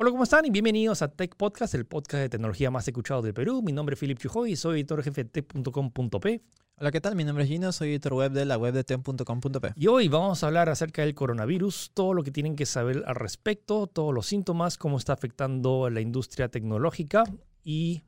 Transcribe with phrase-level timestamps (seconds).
[0.00, 0.44] Hola, ¿cómo están?
[0.44, 3.62] Y bienvenidos a Tech Podcast, el podcast de tecnología más escuchado del Perú.
[3.62, 6.40] Mi nombre es Philip Chujoy y soy editor jefe de tech.com.p.
[6.76, 7.16] Hola, ¿qué tal?
[7.16, 9.72] Mi nombre es Gino, soy editor web de la web de tech.com.p.
[9.74, 13.16] Y hoy vamos a hablar acerca del coronavirus, todo lo que tienen que saber al
[13.16, 17.24] respecto, todos los síntomas, cómo está afectando a la industria tecnológica
[17.64, 18.04] y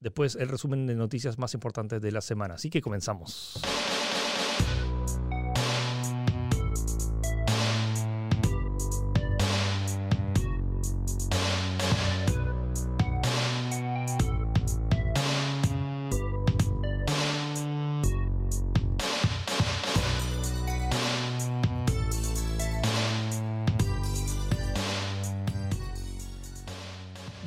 [0.00, 2.54] después el resumen de noticias más importantes de la semana.
[2.54, 3.60] Así que comenzamos.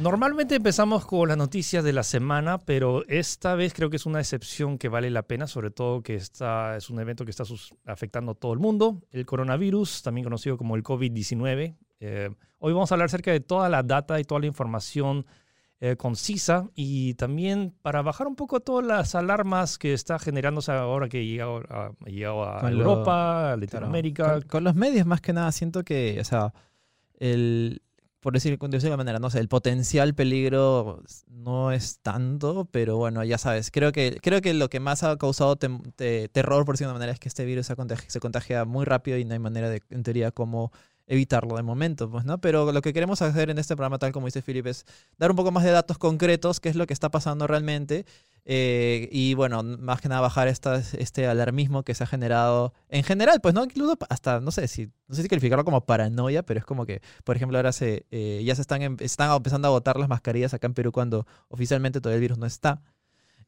[0.09, 4.19] Normalmente empezamos con las noticias de la semana, pero esta vez creo que es una
[4.19, 7.43] excepción que vale la pena, sobre todo que esta es un evento que está
[7.85, 11.77] afectando a todo el mundo, el coronavirus, también conocido como el COVID-19.
[11.99, 15.27] Eh, hoy vamos a hablar acerca de toda la data y toda la información
[15.79, 21.07] eh, concisa y también para bajar un poco todas las alarmas que está generándose ahora
[21.07, 21.91] que llega a,
[22.63, 24.31] a Europa, a Latinoamérica.
[24.31, 26.51] Con, con, los medios más que nada siento que, o sea,
[27.19, 27.83] el,
[28.19, 33.23] por decir de alguna manera, no sé, el potencial peligro no es tanto, pero bueno,
[33.23, 36.99] ya sabes, creo que, creo que lo que más ha causado terror, por decirlo de
[36.99, 39.69] manera, es que este virus se contagia, se contagia, muy rápido y no hay manera,
[39.69, 40.71] de, en teoría, cómo
[41.09, 42.39] evitarlo de momento, pues, ¿no?
[42.39, 44.85] Pero lo que queremos hacer en este programa, tal como dice Philip, es
[45.17, 48.05] dar un poco más de datos concretos, qué es lo que está pasando realmente,
[48.45, 53.03] eh, y bueno, más que nada bajar esta, este alarmismo que se ha generado en
[53.03, 56.59] general, pues no incluso hasta, no sé si, no sé si calificarlo como paranoia, pero
[56.59, 59.71] es como que, por ejemplo, ahora se, eh, ya se están, em, están empezando a
[59.71, 62.81] botar las mascarillas acá en Perú cuando oficialmente todavía el virus no está.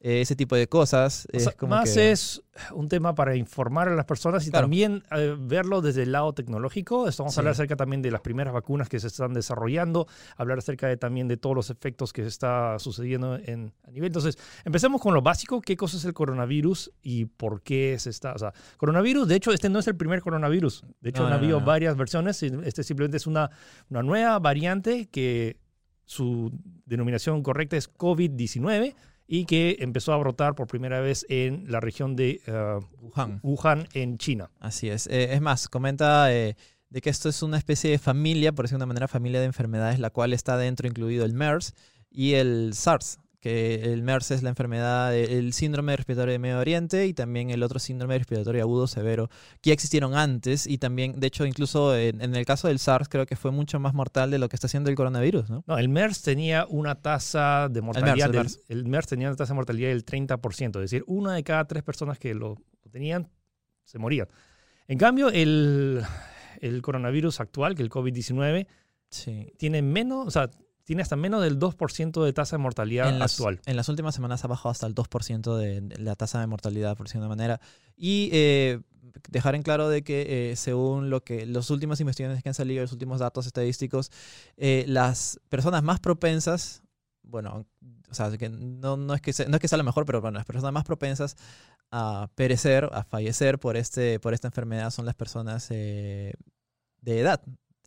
[0.04, 1.28] Eh, ese tipo de cosas.
[1.68, 2.42] más es
[2.74, 7.08] un tema para informar a las personas y también eh, verlo desde el lado tecnológico.
[7.08, 10.08] Estamos a hablar acerca también de las primeras vacunas que se están desarrollando,
[10.38, 14.08] hablar acerca de, también de todos los efectos que está sucediendo en, a nivel.
[14.08, 18.34] Entonces, empecemos con lo básico, qué cosa es el coronavirus y por qué se está...
[18.34, 20.84] O sea, coronavirus, de hecho, este no es el primer coronavirus.
[21.00, 22.42] De hecho, han habido varias versiones.
[22.42, 23.52] Este simplemente es una,
[23.92, 25.58] una nueva variante que
[26.06, 26.52] su
[26.86, 28.96] denominación correcta es COVID-19
[29.34, 33.40] y que empezó a brotar por primera vez en la región de uh, Wuhan.
[33.44, 34.52] Wuhan, en China.
[34.60, 35.08] Así es.
[35.08, 36.58] Eh, es más, comenta eh,
[36.90, 39.46] de que esto es una especie de familia, por decirlo de una manera, familia de
[39.46, 41.74] enfermedades, la cual está dentro incluido el MERS
[42.10, 47.08] y el SARS, que el MERS es la enfermedad, el síndrome respiratorio de Medio Oriente
[47.08, 49.30] y también el otro síndrome respiratorio agudo severo,
[49.62, 53.26] que ya existieron antes y también, de hecho, incluso en, el caso del SARS creo
[53.26, 55.64] que fue mucho más mortal de lo que está haciendo el coronavirus, ¿no?
[55.66, 59.08] No, el MERS tenía una tasa de mortalidad, el MERS, el MERS.
[59.08, 62.36] tenía una tasa de mortalidad del 30%, es decir, una de cada tres personas que
[62.36, 63.28] lo tenían
[63.86, 64.28] se morían.
[64.88, 66.04] En cambio, el,
[66.60, 68.68] el coronavirus actual, que el COVID-19,
[69.10, 69.52] sí.
[69.58, 70.52] tiene menos, o sea,
[70.84, 73.62] tiene hasta menos del 2% de tasa de mortalidad actual.
[73.66, 77.08] En las últimas semanas ha bajado hasta el 2% de, la tasa de mortalidad, por
[77.08, 77.62] decirlo de manera.
[77.96, 78.82] Y eh,
[79.30, 82.82] dejar en claro de que eh, según lo que las últimas investigaciones que han salido,
[82.82, 84.12] los últimos datos estadísticos,
[84.58, 86.84] eh, las personas más propensas,
[87.24, 87.66] bueno,
[88.10, 90.22] o sea, que no, no, es que sea, no es que sea lo mejor, pero
[90.22, 91.38] bueno, las personas más propensas
[91.92, 96.36] a perecer, a fallecer por, este, por esta enfermedad son las personas de
[97.06, 97.42] edad,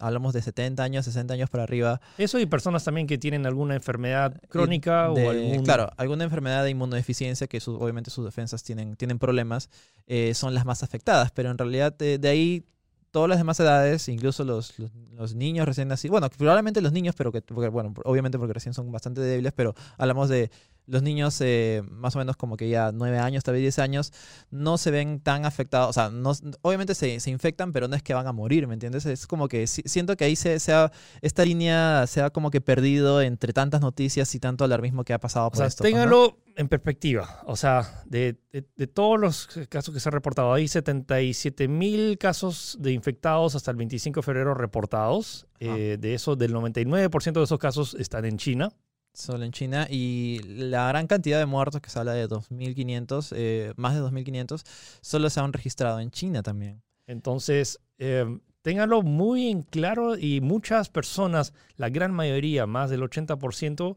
[0.07, 2.01] hablamos de 70 años, 60 años para arriba.
[2.19, 5.65] Eso y personas también que tienen alguna enfermedad crónica o algún...
[5.65, 9.71] Claro, alguna enfermedad de inmunodeficiencia que obviamente sus defensas tienen, tienen problemas,
[10.07, 12.65] eh, son las más afectadas, pero en realidad de, ahí
[13.11, 14.75] todas las demás edades, incluso los,
[15.13, 18.91] los, niños recién nacidos, bueno, probablemente los niños, pero que, bueno, obviamente porque recién son
[18.91, 20.51] bastante débiles, pero hablamos de
[20.87, 24.13] los niños eh, más o menos como que ya 9 años, tal vez 10 años,
[24.51, 28.03] no se ven tan afectados, o sea, no, obviamente se, se, infectan, pero no es
[28.03, 29.07] que van a morir, ¿me entiendes?
[29.07, 33.23] Es como que siento que ahí se, ha, esta línea se ha como que perdido
[33.23, 35.83] entre tantas noticias y tanto alarmismo que ha pasado por o sea, esto.
[35.83, 40.53] Pues, téngalo en perspectiva, o sea, de, de, todos los casos que se han reportado,
[40.53, 46.37] hay 77 mil casos de infectados hasta el 25 de febrero reportados, eh, de eso,
[46.37, 48.71] del 99% de esos casos están en China.
[49.15, 49.87] Solo en China.
[49.89, 54.65] Y la gran cantidad de muertos, que se habla de 2.500, eh, más de 2.500,
[55.01, 56.83] solo se han registrado en China también.
[57.07, 58.27] Entonces, eh,
[58.63, 63.97] ténganlo muy en claro y muchas personas, la gran mayoría, más del 80%,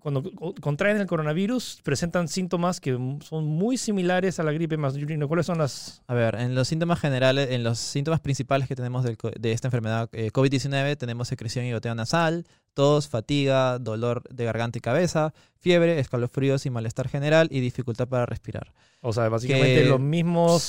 [0.00, 0.22] cuando
[0.60, 4.94] contraen el coronavirus, presentan síntomas que son muy similares a la gripe más
[5.26, 6.02] ¿Cuáles son las...?
[6.06, 10.08] A ver, en los síntomas generales, en los síntomas principales que tenemos de, esta enfermedad
[10.12, 15.98] eh, COVID-19, tenemos secreción y goteo nasal, tos, fatiga, dolor de garganta y cabeza, fiebre,
[15.98, 18.72] escalofríos y malestar general y dificultad para respirar.
[19.00, 20.62] O sea, básicamente los mismos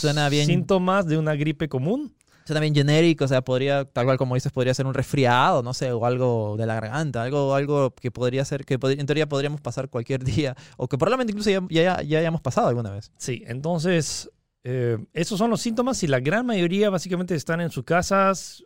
[0.45, 2.15] síntomas de una gripe común.
[2.49, 5.73] Sea, también genérico, o sea, podría, tal cual como dices, podría ser un resfriado, no
[5.73, 9.61] sé, o algo de la garganta, algo, algo que podría ser, que en teoría podríamos
[9.61, 13.11] pasar cualquier día, o que probablemente incluso ya, ya, ya hayamos pasado alguna vez.
[13.17, 14.29] Sí, entonces,
[14.63, 18.63] eh, esos son los síntomas y la gran mayoría básicamente están en sus casas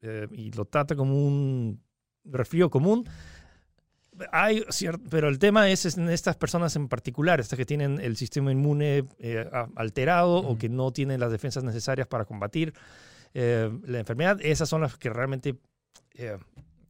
[0.00, 1.80] eh, y lo trata como un
[2.24, 3.08] resfrío común.
[4.30, 4.64] Hay
[5.10, 9.04] pero el tema es, en estas personas en particular, estas que tienen el sistema inmune
[9.18, 12.74] eh, alterado o que no tienen las defensas necesarias para combatir
[13.34, 15.58] la enfermedad, esas son las que realmente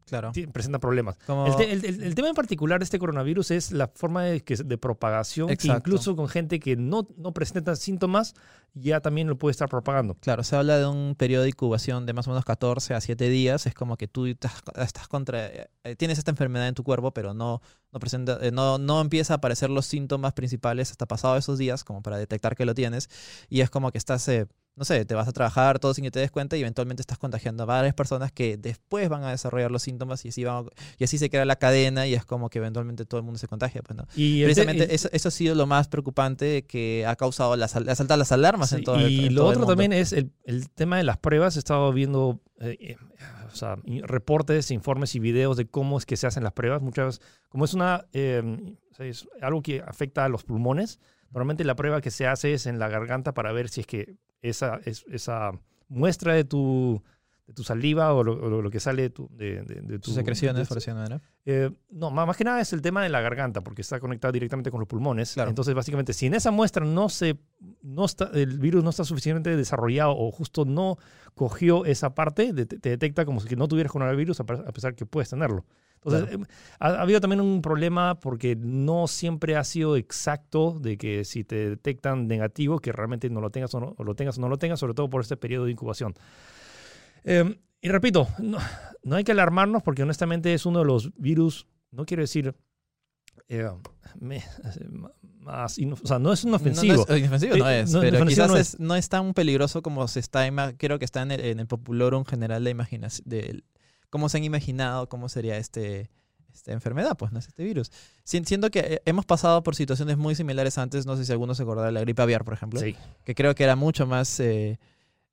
[0.06, 0.32] Claro.
[0.52, 1.17] presenta problemas.
[1.58, 6.14] El, tema en particular de este coronavirus es la forma de, de propagación, que incluso
[6.14, 8.35] con gente que no, no presenta síntomas,
[8.75, 10.14] ya también lo puede estar propagando.
[10.17, 13.29] Claro, se habla de un periodo de incubación de más o menos 14 a 7
[13.31, 13.67] días.
[13.67, 17.62] Es como que tú estás, contra, eh, tienes esta enfermedad en tu cuerpo, pero no,
[17.91, 21.82] no, presenta, eh, no, no empieza a aparecer los síntomas principales hasta pasado esos días,
[21.82, 23.08] como para detectar que lo tienes.
[23.49, 24.29] Y es como que estás...
[24.29, 24.46] Eh,
[24.76, 27.19] no sé, te vas a trabajar todo sin que te des cuenta y eventualmente estás
[27.19, 30.44] contagiando a varias personas que después van a desarrollar los síntomas y así,
[30.99, 33.47] y así se crea la cadena y es como que eventualmente todo el mundo se
[33.47, 33.82] contagia.
[33.82, 38.19] Pues, Y Precisamente eso, eso, ha sido lo más preocupante que ha causado las, saltar
[38.19, 41.56] las alarmas en todo Y lo otro también es el, el, tema de las pruebas.
[41.56, 42.97] He estado viendo eh, eh,
[43.53, 46.82] o sea, reportes, informes y videos de cómo es que se hacen las pruebas.
[46.82, 51.00] Muchas como es una em, es algo que afecta a los pulmones,
[51.31, 54.17] normalmente la prueba que se hace es en la garganta para ver si es que
[54.44, 55.52] esa, esa
[55.88, 57.02] muestra de tu,
[57.46, 61.20] de tu saliva o lo, que sale de, tu, de, de, tus secreciones, ¿no?
[61.46, 64.70] Eh, no, más, que nada es el tema de la garganta, porque está conectado directamente
[64.70, 65.37] con los pulmones.
[65.37, 67.38] Entonces, básicamente, si en esa muestra no se,
[67.82, 70.99] no está, el virus no está suficientemente desarrollado o justo no
[71.35, 75.64] cogió esa parte, te, detecta como si no tuvieras coronavirus, a pesar que puedes tenerlo.
[76.05, 76.45] Entonces, em,
[76.79, 81.71] ha, habido también un problema porque no siempre ha sido exacto de que si te
[81.71, 84.81] detectan negativo, que realmente no lo tengas o no, lo tengas o no lo tengas,
[84.81, 86.15] sobre todo por este periodo de incubación.
[87.25, 88.59] Em, y repito, no,
[89.03, 92.55] no, hay que alarmarnos porque honestamente es uno de los virus, no quiero decir
[93.49, 93.69] eh,
[95.41, 97.05] más, o sea, no es un ofensivo.
[97.09, 100.47] No, es, inofensivo no es, pero quizás no es, tan peligroso como se está,
[100.77, 103.65] creo que está en el, en el populorum general de imaginación, del
[104.14, 106.08] cómo se han imaginado cómo sería este,
[106.52, 107.40] esta enfermedad, pues, ¿no?
[107.40, 107.90] Es este virus.
[108.22, 111.64] Siento que eh, hemos pasado por situaciones muy similares antes, no sé si alguno se
[111.64, 112.94] acordará de la gripe aviar, por ejemplo, sí.
[113.25, 114.78] que creo que era mucho más, eh,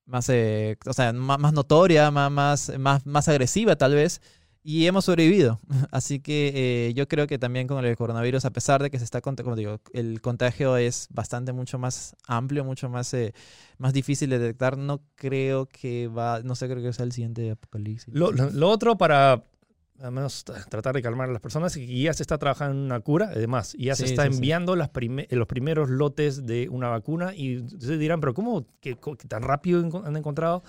[0.07, 4.19] más, eh, o sea, más, notoria, más, más, más agresiva tal vez,
[4.63, 5.59] y hemos sobrevivido.
[5.91, 9.21] Así que yo creo que también con el coronavirus, a pesar de que se está,
[9.21, 13.15] como digo, el contagio es bastante mucho más amplio, mucho más,
[13.77, 17.51] más difícil de detectar, no creo que va, no sé, creo que sea el siguiente
[17.51, 18.13] apocalipsis.
[18.13, 19.43] Lo, lo, otro para
[19.99, 22.99] al menos tratar de calmar a las personas, que ya se está trabajando en una
[23.01, 24.89] cura, además, ya se está enviando Las
[25.29, 28.95] los primeros lotes de una vacuna y ustedes dirán, pero ¿cómo que,
[29.27, 30.63] tan rápido han encontrado?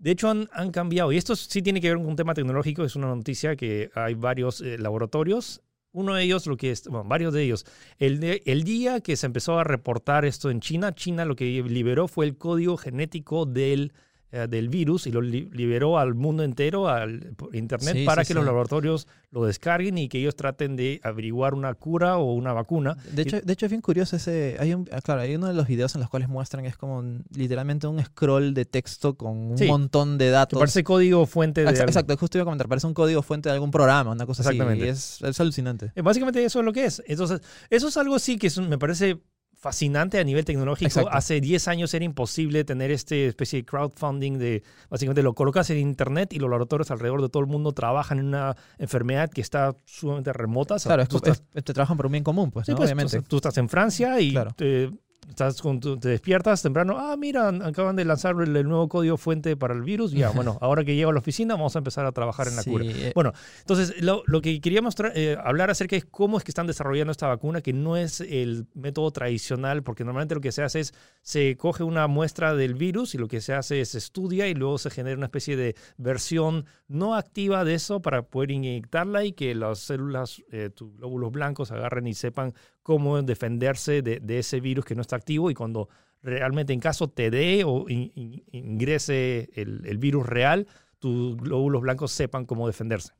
[0.00, 1.12] De hecho, han, han, cambiado.
[1.12, 2.84] Y esto sí tiene que ver con un tema tecnológico.
[2.84, 5.60] Es una noticia que hay varios eh, laboratorios.
[5.92, 7.66] Uno de ellos, lo que es, bueno, varios de ellos.
[7.98, 12.08] El, el día que se empezó a reportar esto en China, China lo que liberó
[12.08, 13.92] fue el código genético del
[14.32, 19.08] eh, del virus y lo liberó al mundo entero, al internet, para que los laboratorios
[19.32, 22.96] lo descarguen y que ellos traten de averiguar una cura o una vacuna.
[23.12, 25.54] De hecho, de hecho es bien curioso ese, hay un, ah, claro, hay uno de
[25.54, 27.02] los videos en los cuales muestran es como
[27.34, 30.58] literalmente un scroll de texto con un montón de datos.
[30.58, 31.70] Que parece código fuente de...
[31.70, 34.56] Exacto, justo iba a comentar, parece un código fuente de algún programa, una cosa así.
[34.56, 35.92] Y es, es alucinante.
[35.94, 37.02] Eh, básicamente eso es lo que es.
[37.06, 39.18] Entonces, eso es algo sí que me parece
[39.60, 41.08] fascinante a nivel tecnológico.
[41.10, 45.78] Hace 10 años era imposible tener este especie de crowdfunding de básicamente lo colocas en
[45.78, 49.76] internet y los laboratorios alrededor de todo el mundo trabajan en una enfermedad que está
[49.84, 50.76] sumamente remota.
[50.76, 53.20] claro, te trabajan por un bien común, pues, pues obviamente.
[53.22, 54.90] Tú, estás en Francia y te,
[55.28, 59.74] estás con te despiertas temprano, ah, mira, acaban de lanzar el, nuevo código fuente para
[59.74, 62.48] el virus, ya, bueno, ahora que llego a la oficina vamos a empezar a trabajar
[62.48, 62.84] en la cura.
[63.14, 66.66] Bueno, entonces lo, lo que quería mostrar, eh, hablar acerca es cómo es que están
[66.66, 70.80] desarrollando esta vacuna, que no es el método tradicional, porque normalmente lo que se hace
[70.80, 74.54] es, se coge una muestra del virus y lo que se hace es estudia y
[74.54, 79.32] luego se genera una especie de versión no activa de eso para poder inyectarla y
[79.32, 82.54] que las células, eh, tus glóbulos blancos agarren y sepan
[82.90, 85.88] cómo defenderse de, de, ese virus que no está activo y cuando
[86.24, 90.66] realmente en caso te dé o ingrese el, el, virus real,
[90.98, 93.12] tus glóbulos blancos sepan cómo defenderse.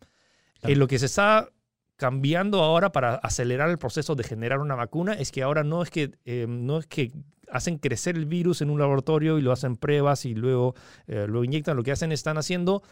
[0.62, 1.50] En lo que se está
[1.94, 5.90] cambiando ahora para acelerar el proceso de generar una vacuna es que ahora no es
[5.90, 7.12] que, eh, no es que
[7.48, 10.74] hacen crecer el virus en un laboratorio y lo hacen pruebas y luego
[11.06, 12.82] eh, lo inyectan, lo que hacen están haciendo,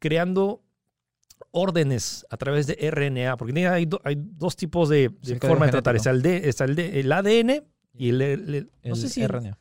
[0.00, 0.64] creando
[1.50, 5.96] órdenes a través de RNA, porque hay, hay dos tipos de, forma de tratar.
[5.96, 6.10] Está
[6.64, 7.64] el, el, ADN
[7.94, 9.58] y el, no sé si RNA.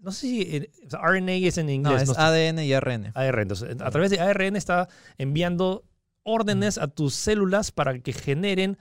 [0.00, 2.06] no sé si RNA es en inglés.
[2.06, 3.12] No, es ADN y ARN.
[3.14, 3.42] ARN.
[3.42, 4.88] Entonces, a través de ARN está
[5.18, 5.84] enviando
[6.22, 8.78] órdenes a tus células para que generen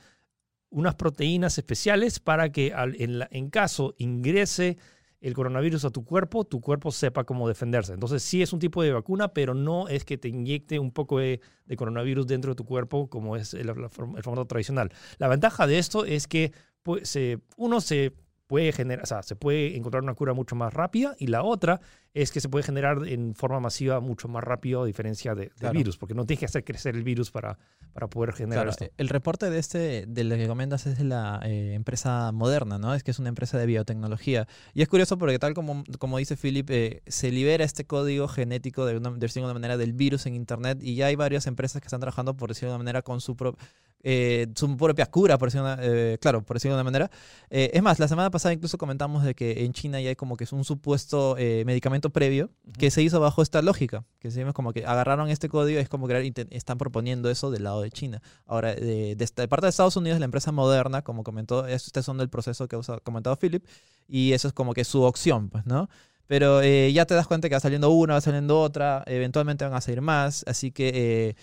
[0.69, 4.77] unas proteínas especiales para que en, en caso ingrese
[5.21, 7.93] el coronavirus a tu cuerpo, tu cuerpo sepa cómo defenderse.
[7.93, 11.19] Entonces sí es un tipo de vacuna, pero no es que te inyecte un poco
[11.19, 11.41] de,
[11.77, 14.91] coronavirus dentro de tu cuerpo como es el, formato tradicional.
[15.17, 17.17] La ventaja de esto es que pues,
[17.57, 18.13] uno se
[18.49, 21.81] puede generar, o sea, se puede encontrar una cura mucho más rápida y la otra
[22.15, 25.69] es que se puede generar en forma masiva mucho más rápido a diferencia del de
[25.69, 27.59] virus, porque no tienes que hacer crecer el virus para,
[27.93, 28.87] para poder generar esto.
[28.97, 32.95] El reporte de este, de lo que comentas es de la eh, empresa Moderna, ¿no?
[32.95, 34.47] Es que es una empresa de biotecnología.
[34.73, 38.87] Y es curioso porque tal como, como dice Philip, eh, se libera este código genético
[38.87, 41.99] de una, de manera del virus en Internet y ya hay varias empresas que están
[41.99, 43.63] trabajando, por decirlo de una manera, con su propio
[44.01, 47.11] eh, su propia cura, por decirlo, eh, claro, por decirlo de una manera.
[47.49, 50.37] Eh, es más, la semana pasada incluso comentamos de que en China ya hay como
[50.37, 54.71] que es un supuesto medicamento previo que se hizo bajo esta lógica, que se como
[54.73, 58.21] que agarraron este código y es como que están proponiendo eso del lado de China.
[58.45, 62.29] Ahora, de, de, parte de Estados Unidos, la empresa Moderna, como comentó, este son el
[62.29, 63.65] proceso que ha comentado Philip,
[64.07, 65.89] y eso es como que su opción, pues, ¿no?
[66.25, 69.81] Pero ya te das cuenta que va saliendo una, va saliendo otra, eventualmente van a
[69.81, 71.35] salir más, así que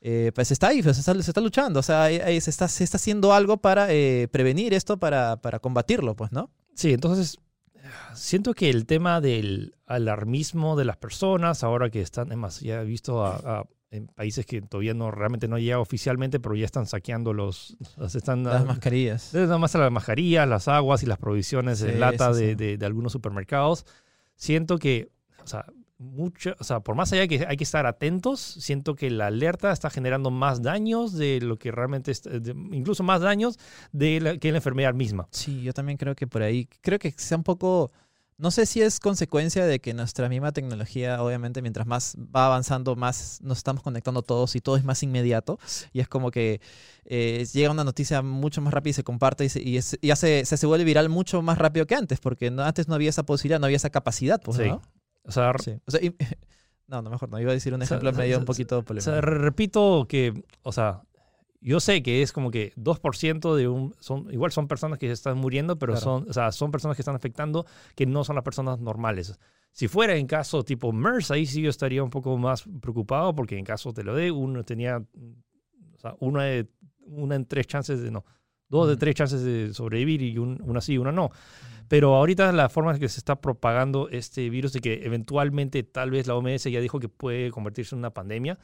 [0.00, 2.96] eh, pues está ahí, pues, se, está, luchando, o sea, ahí, se, está, se está
[2.96, 6.50] haciendo algo para eh, prevenir esto, para, para combatirlo, pues, ¿no?
[6.74, 7.38] Sí, entonces
[8.14, 12.84] siento que el tema del alarmismo de las personas, ahora que están, además, ya he
[12.84, 17.32] visto a, en países que todavía no realmente no llega oficialmente, pero ya están saqueando
[17.32, 17.76] los,
[18.14, 19.32] están, las mascarillas.
[19.32, 23.12] Nada más las mascarillas, las aguas y las provisiones de lata De, de, de, algunos
[23.12, 23.86] supermercados.
[24.36, 25.10] Siento que,
[25.42, 25.64] o sea,
[25.98, 29.72] mucho, o sea, por más allá que hay que estar atentos, siento que la alerta
[29.72, 32.22] está generando más daños de lo que realmente, es,
[32.72, 33.58] incluso más daños
[33.92, 35.28] de la, que la enfermedad misma.
[35.32, 37.90] Sí, yo también creo que por ahí, creo que sea un poco,
[38.36, 42.94] no sé si es consecuencia de que nuestra misma tecnología, obviamente, mientras más va avanzando,
[42.94, 45.58] más nos estamos conectando todos y todo es más inmediato.
[45.92, 46.60] Y es como que
[47.06, 50.44] eh, llega una noticia mucho más rápida y se comparte y, se, y, ya se,
[50.44, 53.58] se, vuelve viral mucho más rápido que antes, porque no, antes no había esa posibilidad,
[53.58, 54.40] no había esa capacidad.
[54.40, 54.80] Pues, ¿no?
[55.28, 55.52] O sea,
[56.88, 57.38] no, no, mejor no.
[57.38, 59.10] Iba a decir un ejemplo medio un poquito polémico.
[59.10, 61.02] O sea, repito que, o sea,
[61.60, 63.94] yo sé que es como que 2% de un.
[64.00, 67.02] Son, igual son personas que se están muriendo, pero son, o sea, son personas que
[67.02, 69.38] están afectando que no son las personas normales.
[69.72, 73.58] Si fuera en caso tipo MERS, ahí sí yo estaría un poco más preocupado, porque
[73.58, 74.98] en caso te lo dé, uno tenía.
[74.98, 76.68] O sea, una, de,
[77.06, 78.10] una en tres chances de.
[78.10, 78.24] No,
[78.68, 81.30] dos de tres chances de sobrevivir y una sí una no.
[81.88, 86.10] Pero ahorita la forma en que se está propagando este virus y que eventualmente tal
[86.10, 88.58] vez la OMS ya dijo que puede convertirse en una pandemia,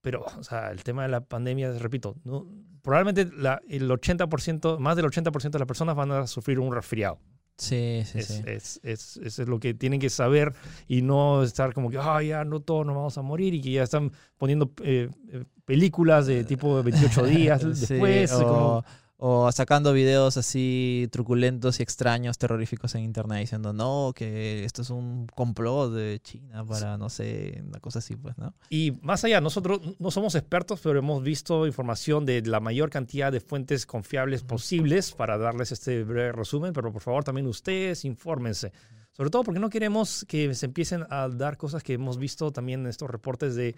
[0.00, 2.46] pero o sea, el tema de la pandemia, repito, no,
[2.82, 7.18] probablemente la, el 80%, más del 80% de las personas van a sufrir un resfriado.
[7.56, 8.42] Sí, sí, es, sí.
[8.46, 10.52] Es, es, es, lo que tienen que saber
[10.88, 13.70] y no estar como que, ah, ya no todos nos vamos a morir y que
[13.70, 18.32] ya están poniendo eh, eh, películas de tipo 28 días después.
[18.32, 18.84] como,
[19.26, 24.90] o sacando videos así truculentos y extraños, terroríficos en internet diciendo, no, que esto es
[24.90, 28.52] un complot de China para, no sé, una cosa así, pues, ¿no?
[28.68, 33.32] Y más allá, nosotros no somos expertos, pero hemos visto información de la mayor cantidad
[33.32, 38.74] de fuentes confiables posibles para darles este breve resumen, pero por favor también ustedes infórmense.
[39.12, 42.80] Sobre todo porque no queremos que se empiecen a dar cosas que hemos visto también
[42.80, 43.74] en estos reportes de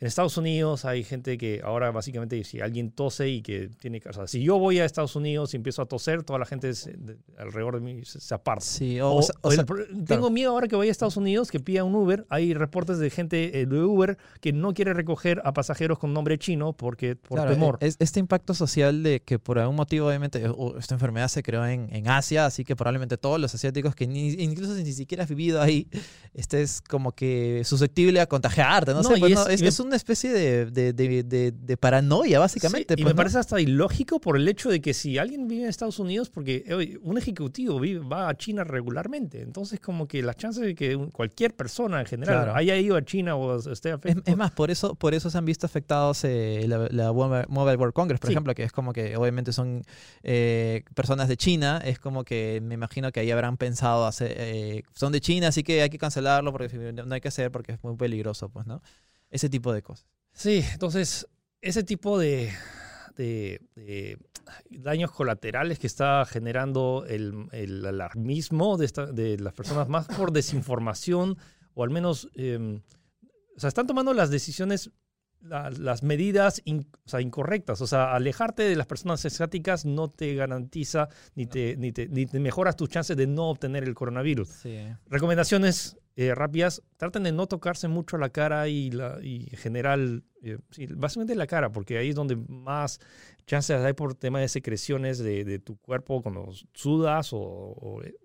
[0.00, 4.00] en Estados Unidos hay gente que ahora básicamente si alguien tose y que tiene.
[4.08, 6.70] O sea, si yo voy a Estados Unidos y empiezo a toser, toda la gente
[7.36, 8.64] alrededor de mí se, aparta.
[8.64, 9.20] Sí, o,
[10.06, 12.26] tengo miedo ahora que vaya a Estados Unidos que pida un Uber.
[12.28, 16.38] Hay reportes de gente eh, de Uber que no quiere recoger a pasajeros con nombre
[16.38, 17.78] chino porque por temor.
[17.80, 20.44] Es, este impacto social de que por algún motivo obviamente
[20.78, 24.28] esta enfermedad se creó en, en, Asia, así que probablemente todos los asiáticos que ni,
[24.30, 25.88] incluso ni siquiera has vivido ahí,
[26.34, 28.94] estés como que susceptible a contagiarte.
[28.94, 32.94] No, sé, pues es, un una especie de, de, paranoia, básicamente.
[32.96, 35.68] y pues, me parece hasta ilógico por el hecho de que si alguien vive en
[35.68, 40.62] Estados Unidos, porque un ejecutivo vive, va a China regularmente, entonces como que las chances
[40.62, 44.22] de que cualquier persona en general haya ido a China o esté afectado.
[44.26, 48.20] Es, más, por eso, por eso se han visto afectados eh, la, Mobile World Congress,
[48.20, 49.82] por ejemplo, que es como que obviamente son
[50.22, 54.82] eh, personas de China, es como que me imagino que ahí habrán pensado hacer, eh,
[54.94, 57.82] son de China, así que hay que cancelarlo porque no hay que hacer porque es
[57.82, 58.82] muy peligroso, pues, ¿no?
[59.30, 60.06] Ese tipo de cosas.
[60.32, 61.28] Sí, entonces,
[61.60, 62.52] ese tipo de,
[63.16, 64.18] de,
[64.70, 70.32] daños colaterales que está generando el, el alarmismo de, esta, de, las personas más por
[70.32, 71.36] desinformación
[71.74, 72.82] o al menos, em,
[73.56, 74.90] o sea, están tomando las decisiones
[75.40, 77.80] las medidas incorrectas.
[77.80, 82.26] O sea, alejarte de las personas asiáticas no te garantiza ni te, ni te, ni
[82.26, 84.64] te mejoras tus chances de no obtener el coronavirus.
[85.06, 90.24] Recomendaciones eh, rápidas, traten de no tocarse mucho la cara y, la, y en general,
[90.42, 90.58] eh,
[90.96, 92.98] básicamente la cara, porque ahí es donde más
[93.46, 98.16] chances hay por tema de secreciones de, tu cuerpo cuando sudas o, eh,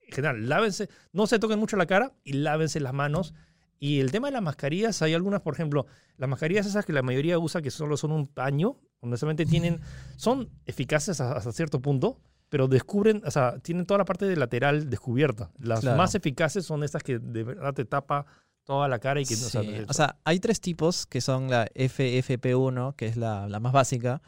[0.00, 3.34] en general, lávense, no se toquen mucho la cara y lávense las manos.
[3.78, 5.86] Y el tema de las mascarillas, hay algunas, por ejemplo,
[6.16, 9.78] las mascarillas esas que la mayoría usa que solo son un paño, honestamente tienen,
[10.16, 12.18] son eficaces hasta cierto punto,
[12.52, 15.50] pero descubren, o sea, tienen toda la parte de lateral descubierta.
[15.58, 18.26] Las más eficaces son estas que de verdad te tapa
[18.64, 22.94] toda la cara y que no O sea, hay tres tipos que son la FFP1,
[22.94, 24.20] que es la, más básica,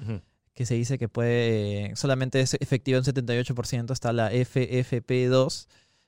[0.55, 3.93] que se dice que puede solamente es efectiva en 78%.
[3.93, 5.67] Está la FFP2,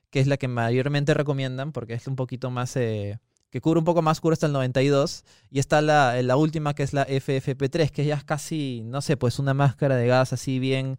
[0.09, 2.75] que es la que mayormente recomiendan porque es un poquito más.
[2.77, 3.19] Eh,
[3.51, 5.23] que cubre un poco más, cubre hasta el 92.
[5.51, 9.17] Y está la, la última, que es la FFP3, que ya es casi, no sé,
[9.17, 10.97] pues una máscara de gas así bien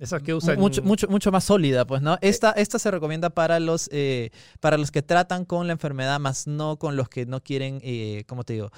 [0.00, 0.58] esa que usan...
[0.58, 2.16] Mucho, mucho, mucho más sólida, pues, ¿no?
[2.22, 6.46] Esta, esta se recomienda para los, eh, para los que tratan con la enfermedad, más
[6.46, 8.70] no con los que no quieren, eh, ¿cómo te digo?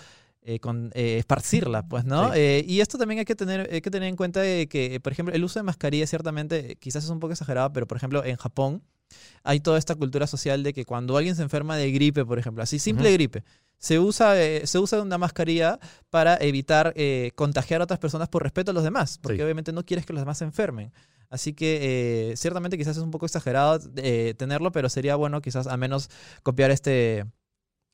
[0.43, 2.37] Eh, con, eh, esparcirla, pues, ¿no?
[2.37, 5.45] y esto también hay que, tener, hay que tener en cuenta que, por ejemplo, el
[5.45, 8.83] uso de mascarilla ciertamente quizás es un poco exagerado, pero, por ejemplo, en Japón
[9.45, 12.65] hay toda esta cultura social de que cuando alguien se enferma de gripe, por ejemplo,
[12.65, 13.45] así simple gripe,
[13.83, 14.35] se usa,
[14.65, 16.95] se usa una mascarilla para evitar
[17.35, 20.23] contagiar a otras personas por respeto a los demás, porque obviamente no quieres que los
[20.23, 20.93] demás se enfermen.
[21.33, 25.67] Así que eh, ciertamente quizás es un poco exagerado eh, tenerlo, pero sería bueno quizás
[25.67, 26.11] al menos
[26.43, 27.25] copiar este...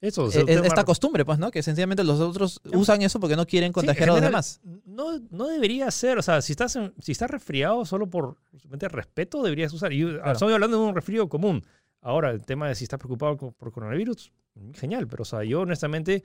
[0.00, 1.52] Eso, e, e, esta costumbre, pues, ¿no?
[1.52, 4.60] Que sencillamente los otros usan eso porque no quieren contagiar a los demás.
[4.84, 8.38] No, no debería ser, o sea, si estás, si estás resfriado solo por
[8.80, 9.92] respeto, deberías usar.
[9.92, 11.64] Y estoy hablando de un resfrío común.
[12.00, 14.32] Ahora, el tema de si estás preocupado por coronavirus,
[14.74, 16.22] genial, pero o sea, yo honestamente,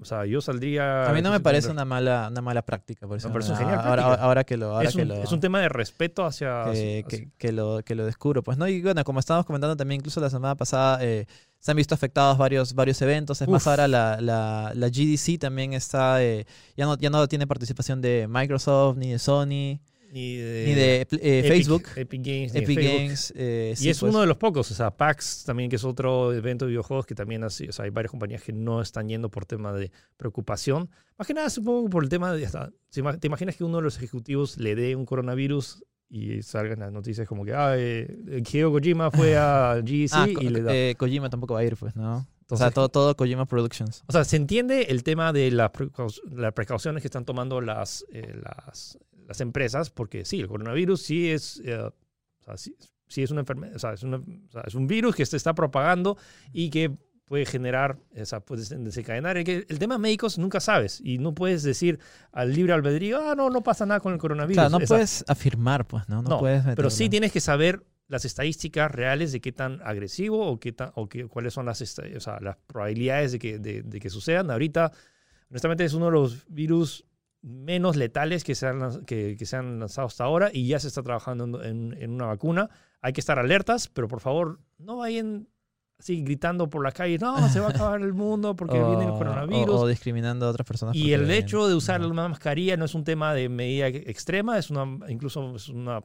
[0.00, 1.08] o sea, yo saldría...
[1.08, 3.30] A mí no me parece una mala, una mala práctica, por eso.
[3.56, 4.80] genial ahora, ahora, que lo...
[4.80, 6.64] es, un, es, un, tema de respeto hacia...
[6.72, 8.68] Que, que, lo, que lo descubro, pues, ¿no?
[8.68, 11.26] Y bueno, como estábamos comentando también incluso la semana pasada, eh,
[11.58, 15.72] se han visto afectados varios, varios eventos, es más, ahora la, la, la, GDC también
[15.72, 19.80] está, eh, ya, no, ya no tiene participación de Microsoft ni de Sony
[20.14, 21.88] ni de, eh, Facebook.
[21.96, 22.54] Epic Games.
[22.54, 24.70] Epic Games eh, y es uno de los pocos.
[24.70, 27.84] O sea, PAX también, que es otro evento de videojuegos que también así, o sea,
[27.84, 30.88] hay varias compañías que no están yendo por tema de preocupación.
[31.18, 32.48] Más que nada, supongo por el tema de.
[32.90, 37.26] ¿Te imaginas que uno de los ejecutivos le dé un coronavirus y salgan las noticias
[37.26, 40.72] como que, ah, eh, Hideo Kojima fue a GC ah, y le da.
[40.72, 42.24] Eh, Kojima tampoco va a ir, pues, ¿no?
[42.48, 44.04] o sea, todo, todo Kojima Productions.
[44.06, 45.72] O sea, se entiende el tema de las
[46.54, 51.76] precauciones que están tomando las, las, las empresas, porque sí, el coronavirus sí es, eh,
[51.76, 51.92] o
[52.44, 54.22] sea, sí, es una enfermedad, o sea, es, una,
[54.66, 56.16] es, un virus que se está propagando
[56.52, 59.36] y que puede generar, o sea, puede desencadenar.
[59.36, 61.98] El, el tema médicos nunca sabes y no puedes decir
[62.32, 64.54] al libre albedrío, ah, no, no pasa nada con el coronavirus.
[64.54, 66.22] Claro, no puedes afirmar, pues, ¿no?
[66.22, 70.60] No, puedes pero sí tienes que saber las estadísticas reales de qué tan agresivo o,
[70.60, 74.00] qué tan, o qué, cuáles son las, o sea, las probabilidades de que, de, de
[74.00, 74.50] que sucedan.
[74.50, 74.92] Ahorita,
[75.48, 77.06] honestamente, es uno de los virus
[77.44, 80.88] menos letales que se, han, que, que se han lanzado hasta ahora y ya se
[80.88, 82.70] está trabajando en, en, una vacuna.
[83.02, 85.46] Hay que estar alertas, pero por favor, no vayan
[85.98, 89.12] así gritando por la calle, no, se va a acabar el mundo porque viene el
[89.12, 89.74] coronavirus.
[89.74, 90.96] O, discriminando a otras personas.
[90.96, 94.70] Y el hecho de usar una mascarilla no es un tema de medida extrema, es
[94.70, 96.00] una, incluso es una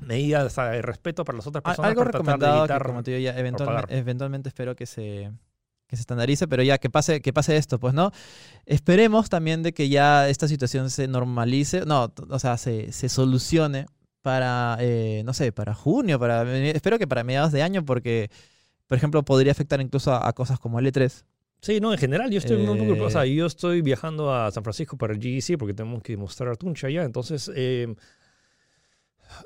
[0.00, 1.88] medida de respeto para las otras personas.
[1.88, 5.30] Algo recomendado que, como te digo, ya eventualmente, eventualmente espero que se
[5.86, 8.10] que se estandarice, pero ya que pase, que pase esto, pues, ¿no?
[8.64, 13.86] Esperemos también de que ya esta situación se normalice, no, o sea, se, se solucione
[14.22, 18.28] para, eh, no sé, para junio, para, espero que para mediados de año, porque,
[18.88, 21.24] por ejemplo, podría afectar incluso a, cosas como el E3.
[21.60, 23.06] Sí, no, en general yo estoy muy preocupado.
[23.06, 26.16] O sea, eh, yo estoy viajando a San Francisco para el GEC porque tenemos que
[26.16, 27.04] mostrar Tuncha allá.
[27.04, 27.94] Entonces, eh,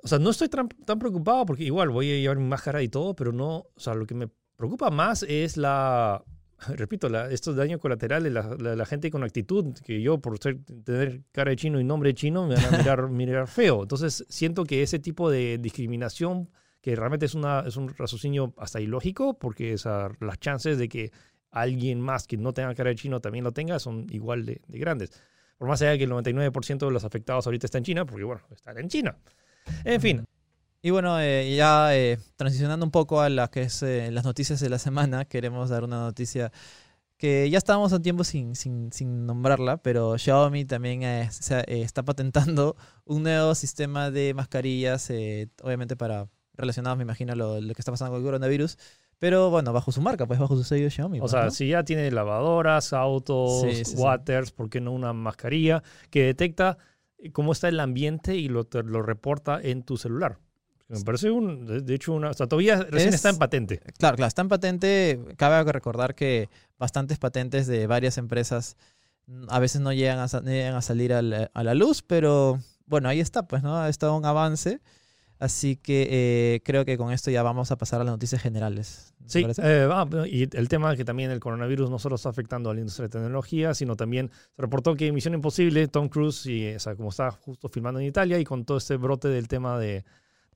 [0.03, 2.89] o sea, no estoy tan, tan, preocupado porque igual voy a llevar mi máscara y
[2.89, 4.29] todo, pero no, o sea, lo que me
[4.61, 6.23] preocupa más es la,
[6.77, 11.23] repito, la, estos daños colaterales, la, la, gente con actitud, que yo por ser, tener
[11.33, 13.83] cara de chino y nombre de chino me van a mirar, mirar feo.
[13.83, 16.51] Entonces siento que ese tipo de discriminación,
[16.83, 21.11] que realmente es, una, es un raciocinio hasta ilógico, porque esa, las chances de que
[21.51, 24.79] alguien más que no tenga cara de chino también lo tenga son igual de, de
[24.79, 25.11] grandes.
[25.59, 28.43] Por más allá que el 99% de los afectados ahorita está en China, porque bueno,
[28.51, 29.19] están en China.
[29.85, 30.25] En fin,
[30.83, 34.61] y bueno, eh, ya eh, transicionando un poco a las que es eh, las noticias
[34.61, 36.53] de la semana, queremos dar una noticia
[37.19, 43.25] que ya estábamos un tiempo sin, sin, sin nombrarla, pero Xiaomi también está patentando un
[43.25, 45.11] nuevo sistema de mascarillas,
[45.63, 48.79] obviamente para relacionados, me imagino, lo, lo que está pasando con el coronavirus,
[49.19, 51.19] Pero bueno, bajo su marca, pues bajo su sello Xiaomi.
[51.19, 51.51] O pues, sea, ¿no?
[51.51, 53.97] si ya tiene lavadoras, autos, Sí, sí, sí.
[53.99, 56.79] waters, ¿por qué no una mascarilla que detecta
[57.33, 60.39] cómo está el ambiente y lo, te lo reporta en tu celular?
[60.91, 63.79] Me parece un, de hecho, una, o sea, todavía recién Es- está en patente.
[63.99, 65.21] Claro, claro, está en patente.
[65.37, 66.49] Cabe recordar que
[66.79, 68.77] bastantes patentes de varias empresas
[69.49, 73.09] a veces no llegan a, no llegan a salir al- a la luz, pero bueno,
[73.09, 73.77] ahí está, pues, ¿no?
[73.79, 74.81] Ha estado un avance.
[75.39, 79.15] Así que eh, creo que con esto ya vamos a pasar a las noticias generales.
[79.23, 82.69] ¿te Sí, eh, ah, y el tema que también el coronavirus no solo está afectando
[82.69, 86.75] a la industria de tecnología, sino también se reportó que Misión Imposible, Tom Cruise, y,
[86.75, 89.79] o sea, como está justo filmando en Italia y con todo este brote del tema
[89.79, 90.05] de,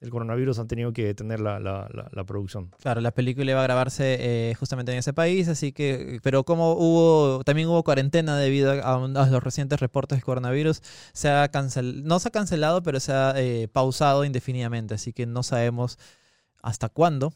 [0.05, 2.71] del coronavirus han tenido que detener la, la, la, la producción.
[2.81, 6.75] Claro, la película iba a grabarse eh, justamente en ese país, así que, pero como
[6.75, 12.19] hubo, también hubo cuarentena debido a, los recientes reportes del coronavirus, se ha cancel, no
[12.19, 15.99] se ha cancelado, pero se ha eh, pausado indefinidamente, así que no sabemos
[16.63, 17.33] hasta cuándo.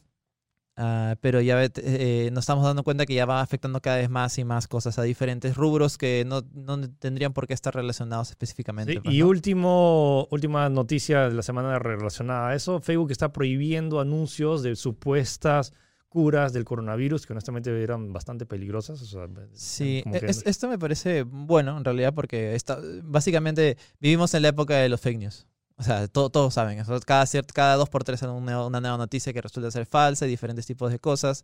[0.81, 4.37] Ah, pero ya eh, nos estamos dando cuenta que ya va afectando cada vez más
[4.37, 8.93] y más cosas a diferentes rubros que no, no tendrían por qué estar relacionados específicamente.
[8.93, 9.27] Sí, pues, y ¿no?
[9.27, 15.73] último, última noticia de la semana relacionada a eso, Facebook está prohibiendo anuncios de supuestas
[16.07, 19.01] curas del coronavirus que honestamente eran bastante peligrosas.
[19.01, 22.79] o sea, Sí, como e- que- es- esto me parece bueno en realidad porque está,
[23.03, 25.45] básicamente vivimos en la época de los fake news.
[25.79, 26.99] O sea, to- todos saben eso.
[26.99, 30.29] Cada, ciert- cada dos por tres una, una nueva noticia que resulta ser falsa y
[30.29, 31.43] diferentes tipos de cosas.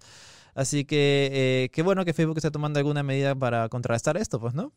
[0.54, 4.54] Así que eh, qué bueno que Facebook esté tomando alguna medida para contrarrestar esto, pues,
[4.54, 4.74] ¿no?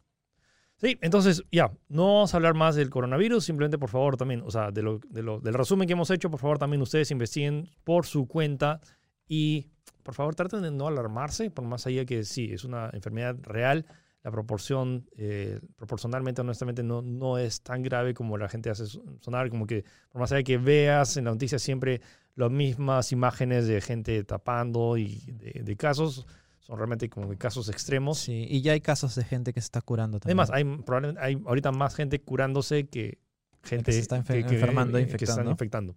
[0.81, 4.51] Sí, entonces ya, no vamos a hablar más del coronavirus, simplemente por favor también, o
[4.53, 7.69] sea, de lo, de lo- del resumen que hemos hecho, por favor también ustedes investiguen
[7.83, 8.81] por su cuenta
[9.27, 9.67] y
[10.05, 13.87] por favor traten de no alarmarse, por más allá que sí, es una enfermedad real,
[14.29, 18.85] la proporción, eh, proporcionalmente, honestamente, no, no es tan grave como la gente hace
[19.21, 22.03] sonar, como que por más allá que veas en la noticia siempre
[22.35, 26.27] las mismas imágenes de gente tapando y de, de casos,
[26.59, 28.19] son realmente como que casos extremos.
[28.19, 30.39] Sí, y ya hay casos de gente que se está curando también.
[30.39, 33.19] Además, hay, probablemente hay ahorita más gente curándose que
[33.63, 35.93] gente se está enfer- enfermando, que se están infectando.
[35.93, 35.97] infectando.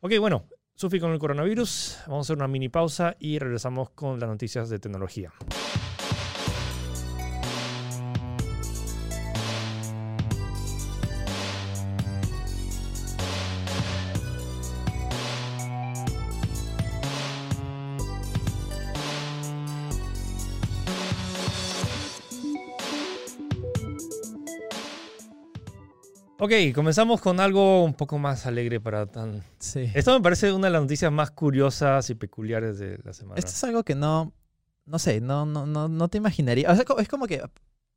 [0.00, 1.98] Ok, bueno, Sufi con el coronavirus.
[2.06, 5.30] Vamos a hacer una mini pausa y regresamos con las noticias de tecnología.
[26.44, 29.42] Ok, comenzamos con algo un poco más alegre para tan...
[29.58, 29.90] Sí.
[29.94, 33.38] Esto me parece una de las noticias más curiosas y peculiares de la semana.
[33.38, 34.34] Esto es algo que no,
[34.84, 36.70] no sé, no, no, no, no te imaginaría.
[36.70, 37.40] O sea, es como que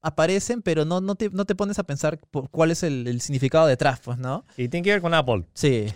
[0.01, 3.19] aparecen, pero no, no, te, no te pones a pensar por cuál es el, el
[3.19, 4.45] significado detrás, pues, ¿no?
[4.55, 5.45] Y tiene que ver con Apple.
[5.53, 5.87] Sí.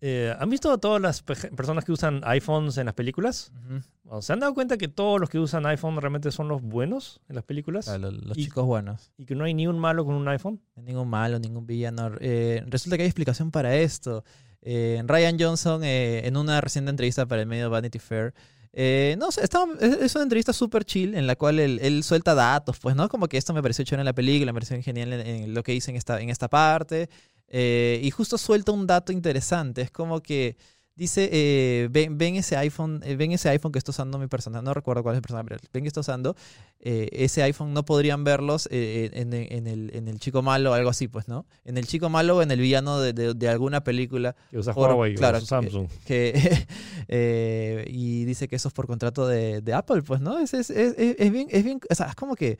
[0.00, 3.52] Eh, ¿Han visto a todas las pe- personas que usan iPhones en las películas?
[3.66, 3.84] Bueno,
[4.20, 7.36] ¿Se han dado cuenta que todos los que usan iPhone realmente son los buenos en
[7.36, 7.86] las películas?
[7.86, 9.10] Claro, los, los Y- chicos buenos.
[9.16, 10.60] Y que no hay ni un malo con un iPhone.
[10.76, 12.10] Ningún malo, ningún villano.
[12.20, 14.24] Eh, resulta que hay explicación para esto.
[14.60, 18.34] Eh, Ryan Johnson, eh, en una reciente entrevista para el medio Vanity Fair,
[18.74, 22.02] eh, no sé, estaba- es, es una entrevista súper chill en la cual él, él
[22.04, 23.08] suelta datos, pues, ¿no?
[23.08, 25.62] Como que esto me pareció chévere en la película, me pareció genial en, en lo
[25.62, 27.08] que hice en esta, en esta parte.
[27.48, 29.82] eh, y justo suelta un dato interesante.
[29.82, 30.56] Es como que
[30.94, 34.60] dice, eh, ven, ven ese iPhone, eh, ven ese iPhone que está usando mi persona,
[34.62, 36.36] no recuerdo cuál es el personaje, pero ven que está usando,
[36.80, 40.74] eh, ese iPhone no podrían verlos eh, en, en el, en el chico malo o
[40.74, 41.46] algo así, pues, ¿no?
[41.64, 44.74] En el chico malo o en el villano de, de- de alguna película Que usa
[44.74, 45.88] Por- Huawei claro, Samsung.
[46.04, 46.66] que
[47.88, 50.38] y dice que eso es por contrato de, de Apple, pues, ¿no?
[50.38, 52.58] Es, es, es, es- es bien, es bien, o sea, es como que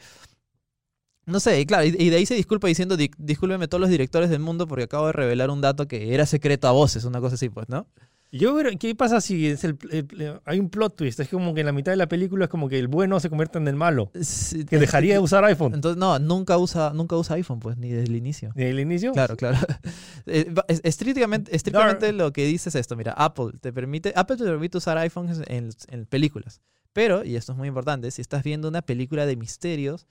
[1.25, 4.29] no sé, y claro, y, de ahí se disculpa diciendo, "Di- discúlpeme todos los directores
[4.29, 7.37] del mundo porque acabo de revelar un dato que era secreto a voces, una cosa
[7.37, 7.87] así, pues, ¿no?
[8.35, 11.21] Yo, creo- ¿qué pasa si es el, el- hay un plot twist?
[11.21, 13.29] Es como que en la mitad de la película es como que el bueno se
[13.29, 14.11] convierte en el malo.
[14.23, 15.75] Sí, Que dejaría de usar iPhone.
[15.75, 18.51] Entonces, no, nunca usa, nunca usa iPhone, pues, ni desde el inicio.
[18.55, 19.13] ¿Desde el inicio?
[19.13, 19.59] Claro, claro.
[20.27, 22.95] Eh, Estrictamente, estrictamente lo que dice es esto.
[22.97, 26.61] Mira, Apple te permite, Apple te permite usar iPhones en, en películas.
[26.93, 30.07] Pero, y esto es muy importante, si estás viendo una película de misterios,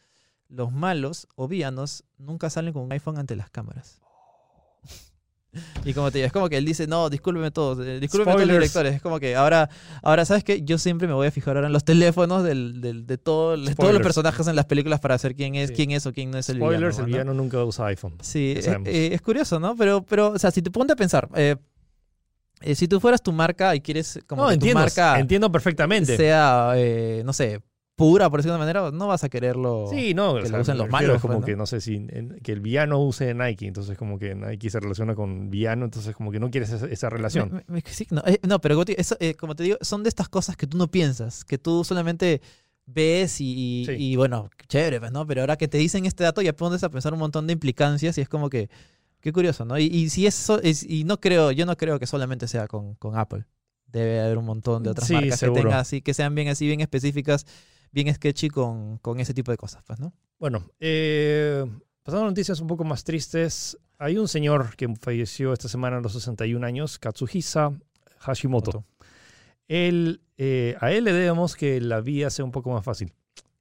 [0.49, 4.01] los malos o villanos nunca salen con un iPhone ante las cámaras.
[5.85, 8.39] Y como te digo, es como que él dice, no, discúlpeme todos, eh, discúlpeme todos
[8.47, 8.59] los Spoilers.
[8.59, 8.95] directores.
[8.95, 9.69] Es como que ahora,
[10.03, 10.61] ahora ¿sabes qué?
[10.61, 13.57] Yo siempre me voy a fijar ahora en los teléfonos del, del- de todo- de
[13.57, 14.03] todos los Spoilers.
[14.03, 15.75] personajes en las películas para saber quién es, Sí.
[15.75, 16.97] quién es o quién no es el Spoilers, villano.
[16.97, 17.05] el ¿no?
[17.07, 18.17] villano nunca usa iPhone.
[18.21, 18.87] Sí, Ya eh, sabemos.
[18.89, 19.75] eh, es curioso, ¿no?
[19.75, 21.55] Pero, pero, o sea, si te ponte a pensar, eh,
[22.61, 25.51] eh, si tú fueras tu marca y quieres como No, que entiendo, tu marca entiendo
[25.51, 26.15] perfectamente.
[26.15, 27.59] sea, eh, no sé,
[28.01, 30.47] pura, por decirlo de una manera, no vas a quererlo Sí, no, que o lo
[30.47, 31.45] sea, usen me los malos, es como pues, ¿no?
[31.45, 34.79] que no sé si en- que el villano use Nike, entonces como que Nike se
[34.79, 37.51] relaciona con villano, entonces como que no quieres esa, esa relación.
[37.67, 40.09] Me- me- sí, no, eh, no, pero Goti, eso, eh, como te digo, son de
[40.09, 42.41] estas cosas que tú no piensas, que tú solamente
[42.87, 43.91] ves y, y- Sí.
[43.97, 45.25] y, bueno, chévere, pues, ¿no?
[45.27, 48.17] Pero ahora que te dicen este dato ya pones a pensar un montón de implicancias
[48.17, 48.69] y es como que,
[49.21, 49.77] qué curioso, ¿no?
[49.77, 52.95] Y, y si eso, es, y no creo, yo no creo que solamente sea con,
[52.95, 53.45] con Apple.
[53.85, 55.55] Debe haber un montón de otras Sí, marcas seguro.
[55.55, 57.45] que tengan así, que sean bien así, bien específicas,
[57.91, 60.13] bien sketchy con, con ese tipo de cosas, pues, ¿no?
[60.39, 61.65] Bueno, eh,
[62.03, 66.01] pasando a noticias un poco más tristes, hay un señor que falleció esta semana a
[66.01, 67.71] los 61 años, Katsuhisa
[68.19, 68.83] Hashimoto.
[69.67, 73.13] Él, eh, a él le debemos que la vía sea un poco más fácil.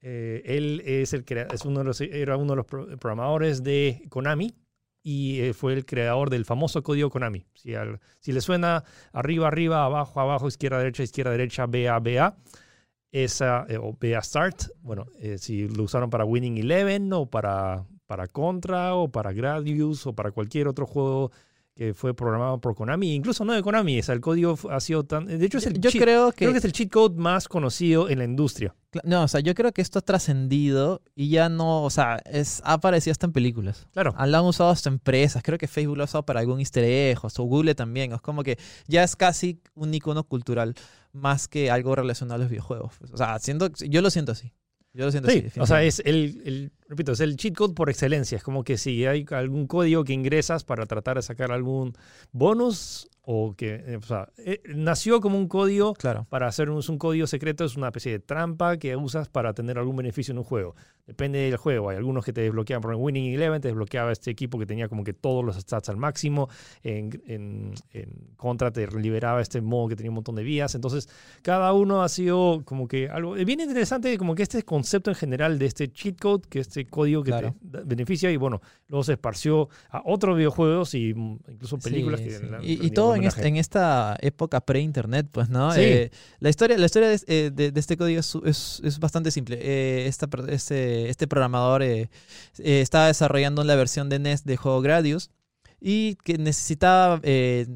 [0.02, 4.02] Eh, él es el es uno de los, era uno de los pro- programadores de
[4.08, 4.54] Konami
[5.02, 7.44] y fue el creador del famoso código Konami.
[7.54, 12.36] Si, al- si le suena arriba, arriba, abajo, abajo, izquierda, derecha, izquierda, derecha, BA, BA,
[13.12, 18.28] esa, eh, o Start, bueno, eh, si lo usaron para Winning Eleven o para, para
[18.28, 21.30] Contra o para Gradius o para cualquier otro juego
[21.80, 25.04] que fue programado por Konami, incluso no de Konami, o sea, el código ha sido
[25.04, 25.24] tan...
[25.24, 27.48] De hecho, es el Yo cheat- creo que, creo que es el cheat code más
[27.48, 28.74] conocido en la industria.
[29.02, 32.60] No, o sea, yo creo que esto ha trascendido y ya no, o sea, es,
[32.66, 33.88] ha aparecido hasta en películas.
[33.94, 34.14] Claro.
[34.26, 35.42] Lo han usado hasta empresas.
[35.42, 38.12] Creo que Facebook lo ha usado para algún easter egg, o Google también.
[38.12, 40.74] Es como que ya es casi un icono cultural
[41.12, 42.92] más que algo relacionado a los videojuegos.
[42.98, 43.10] pues.
[43.12, 43.38] O sea,
[43.88, 44.52] yo lo siento así.
[44.92, 45.60] Yo lo siento Sí, así.
[45.60, 48.36] o sea, es el, el- repito, es el cheat code por excelencia.
[48.36, 51.92] Es como que si hay algún código que ingresas para tratar de sacar algún
[52.32, 56.26] bonus o que, eh, o sea, eh, nació como un código Claro.
[56.30, 59.78] para hacer un, un código secreto, es una especie de trampa que usas para tener
[59.78, 60.74] algún beneficio en un juego.
[61.06, 61.90] Depende del juego.
[61.90, 64.88] Hay algunos que te desbloqueaban, por ejemplo, Winning Eleven te desbloqueaba este equipo que tenía
[64.88, 66.48] como que todos los stats al máximo.
[66.82, 70.74] En, en- en Contra te liberaba este modo que tenía un montón de vías.
[70.74, 71.08] Entonces,
[71.42, 75.16] cada uno ha sido como que algo es bien interesante, como que este concepto en
[75.16, 77.54] general de este cheat code, que este código que Claro.
[77.70, 82.20] te beneficia y bueno, luego se esparció a otros videojuegos y mm, incluso películas.
[82.20, 82.78] Sí, que sí.
[82.82, 85.72] Y, todo en, este- en esta época pre-internet, pues, ¿no?
[85.72, 85.80] Sí.
[85.82, 89.30] Eh, la historia, la historia de, eh, de- de este código es, es- es bastante
[89.30, 89.58] simple.
[89.60, 92.10] Eh, esta este, este programador eh,
[92.58, 95.30] eh, estaba desarrollando la versión de NES de juego Gradius
[95.80, 97.66] y que necesitaba eh,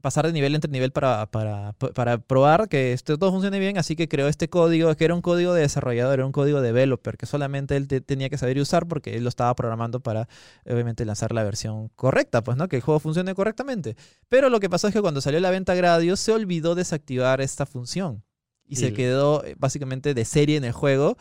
[0.00, 3.96] pasar de nivel entre nivel para, para, para probar que esto todo funcione bien, así
[3.96, 7.26] que creó este código, que era un código de desarrollador, era un código developer, que
[7.26, 10.28] solamente él te- tenía que saber usar porque él lo estaba programando para,
[10.66, 12.68] obviamente, lanzar la versión correcta, pues, ¿no?
[12.68, 13.96] Que el juego funcione correctamente.
[14.28, 17.66] Pero lo que pasó es que cuando salió la venta Gradius, se olvidó desactivar esta
[17.66, 18.24] función.
[18.66, 21.16] Y se quedó eh, básicamente de serie en el juego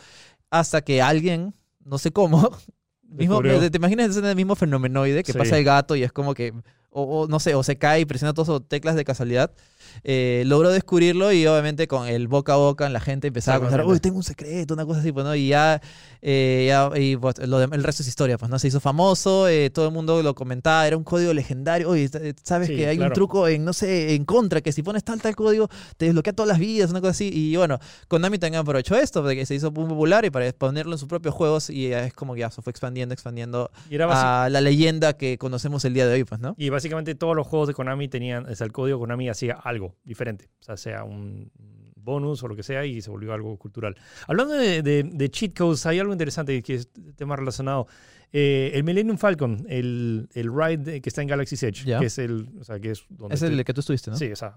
[0.52, 2.52] hasta que alguien, no sé cómo,
[3.04, 3.42] mismo.
[3.42, 5.38] ¿te imaginas ese mismo fenomenoide que Sí.
[5.38, 6.54] pasa el gato y es como que,
[6.92, 9.52] o, o no sé, o se cae y presiona todas sus teclas de casualidad?
[10.04, 13.86] Eh, logró descubrirlo y obviamente con el boca a boca la gente empezaba a contar,
[13.86, 15.36] uy, tengo un secreto, una cosa así, pues, ¿no?
[15.36, 15.82] Y ya,
[16.22, 18.60] eh, ya y, pues, lo dem- el resto es historia, pues, ¿no?
[18.60, 22.10] Se hizo famoso, eh, todo el mundo lo comentaba, era un código legendario, oye,
[22.44, 23.12] sabes Sí, que hay claro.
[23.12, 26.34] un truco en, no sé, en contra, que si pones tal, tal código, te desbloquea
[26.34, 27.30] todas las vidas, una cosa así.
[27.34, 30.94] Y bueno, Konami también aprovechó esto, de que se hizo muy popular y para ponerlo
[30.94, 34.08] en sus propios juegos y es como que ya se fue expandiendo, expandiendo Y era
[34.08, 36.56] basi- a la leyenda que conocemos el día de hoy, pues, ¿no?
[36.58, 39.96] Y básicamente todos los juegos de Konami tenían, o sea, el código Konami hacía algo
[40.04, 41.52] diferente, o sea, sea un
[41.96, 43.96] bonus o lo que sea, y se volvió algo cultural.
[44.28, 47.88] Hablando de, de- de cheat codes, hay algo interesante que es tema relacionado.
[48.32, 52.00] Eh, el Millennium Falcon, el, el ride que está en Galaxy's Edge, Ya.
[52.00, 54.18] que es el, o sea, que es donde Es te- el que tú estuviste, ¿no?
[54.18, 54.56] Sí, o sea,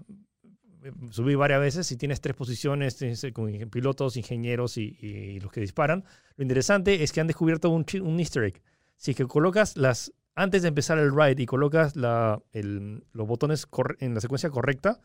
[1.11, 5.51] subí varias veces y tienes tres posiciones, tienes, eh, con pilotos, ingenieros y, y los
[5.51, 6.03] que disparan.
[6.35, 8.61] Lo interesante es que han descubierto un, un easter egg.
[8.97, 13.27] Si es que colocas las, antes de empezar el ride y colocas la, el- los
[13.27, 13.67] botones
[13.99, 14.99] en la secuencia correcta,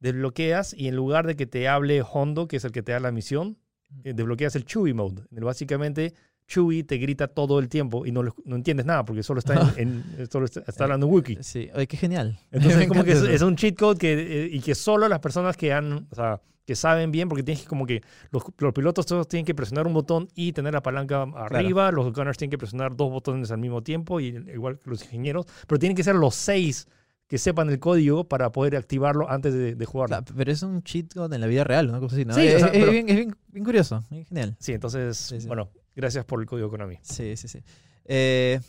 [0.00, 3.00] desbloqueas y en lugar de que te hable Hondo, que es el que te da
[3.00, 3.56] la misión,
[4.04, 5.22] eh, desbloqueas el Chewie mode.
[5.30, 6.14] En el- Básicamente,
[6.46, 10.30] Chewie te grita todo el tiempo y no, entiendes nada porque solo está, en, en-
[10.30, 11.42] solo está, está hablando Wookiee.
[11.42, 12.38] Sí, oye, qué genial.
[12.50, 14.12] Entonces, como que es, un cheat code que,
[14.44, 17.62] eh, y que solo las personas que han, o sea, que saben bien, porque tienes
[17.62, 18.00] que como que
[18.30, 22.12] los, los pilotos todos tienen que presionar un botón y tener la palanca arriba, los
[22.12, 25.78] gunners tienen que presionar dos botones al mismo tiempo, y igual que los ingenieros, pero
[25.78, 26.86] tienen que ser los seis
[27.26, 30.16] que sepan el código para poder activarlo antes de, de jugarlo.
[30.18, 32.34] Claro, pero es un cheat code en la vida real, una cosa así, ¿no?
[32.34, 34.56] Sí, es, o sea, es pero- bien, es bien- bien curioso, bien genial.
[34.58, 35.46] Sí, entonces, Sí, sí.
[35.46, 36.98] bueno, gracias por el código Konami.
[37.02, 37.60] Sí, sí, sí.
[38.04, 38.60] Eh,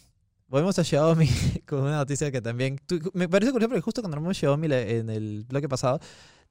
[0.47, 1.27] volvemos a Xiaomi
[1.67, 2.77] con una noticia que también...
[2.85, 5.99] tú- me parece curioso porque justo cuando hablamos de Xiaomi en el bloque pasado,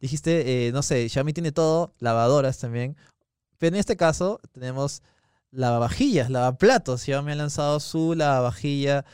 [0.04, 2.94] dijiste, eh, no sé, Xiaomi tiene todo, lavadoras también,
[3.56, 5.02] pero en este caso tenemos
[5.50, 7.00] lavavajillas, lavaplatos.
[7.04, 9.06] Xiaomi ha lanzado su lavavajilla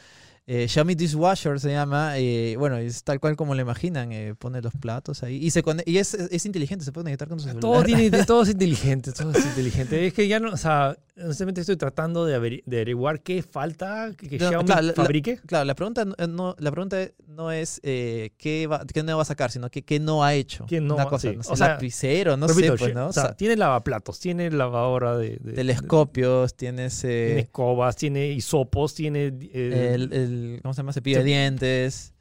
[0.52, 4.60] Eh, Xiaomi Dishwasher se llama, eh, bueno, es tal cual como lo imaginan, eh, pone
[4.60, 7.60] los platos ahí y se y es, es, inteligente, se puede conectar con su celular.
[7.60, 10.08] Todo, tiene, todo es inteligente, todo es inteligente.
[10.08, 14.40] Es que ya no, o sea, honestamente estoy tratando de, de averiguar qué falta que,
[14.40, 15.36] Xiaomi fabrique.
[15.46, 19.52] claro, la pregunta no, la pregunta no es qué, va, qué no va a sacar,
[19.52, 20.66] sino que qué no ha hecho.
[20.66, 23.06] ¿Qué no, Una cosa, no sé, o sea, lapicero, no sé, pues, ¿no?
[23.06, 25.36] O sea, tiene lavaplatos, tiene lavadora de...
[25.36, 26.98] telescopios, tienes...
[26.98, 29.26] tiene escobas, tiene hisopos, tiene...
[29.52, 30.92] el ¿cómo se llama?
[30.92, 32.14] Cepillo de dientes,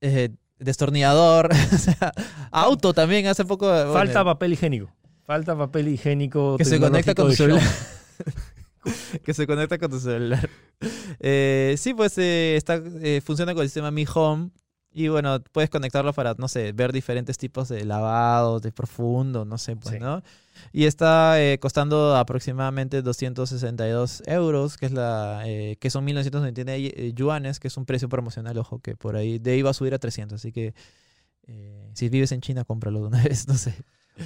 [0.00, 1.50] eh, destornillador,
[2.50, 3.66] auto también hace poco.
[3.92, 4.90] Falta papel higiénico.
[5.24, 6.56] Falta papel higiénico.
[6.56, 7.62] Que se conecta con tu celular.
[9.24, 10.48] que se conecta con tu celular.
[11.20, 14.50] sí, pues eh, está, eh, funciona con el sistema Mi Home.
[14.96, 19.58] Y bueno, puedes conectarlo para, no sé, ver diferentes tipos de lavados, de profundo, no
[19.58, 20.22] sé, pues, ¿no?
[20.72, 27.12] Y está eh, costando aproximadamente 262 euros, que, es la, eh, que son 1999 eh,
[27.12, 29.94] yuanes, que es un precio promocional, ojo, que por ahí de ahí va a subir
[29.94, 30.36] a 300.
[30.36, 30.74] Así que
[31.92, 33.74] si vives en China, cómpralo de una vez, no sé.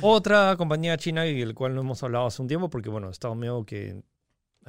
[0.02, 3.35] Otra compañía china, y del cual no hemos hablado hace un tiempo, porque bueno, estado
[3.35, 4.02] medio que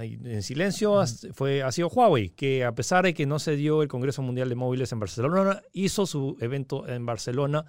[0.04, 3.88] en silencio, fue, ha sido Huawei, que a pesar de que no se dio el
[3.88, 7.66] Congreso Mundial de Móviles en Barcelona, hizo su evento en Barcelona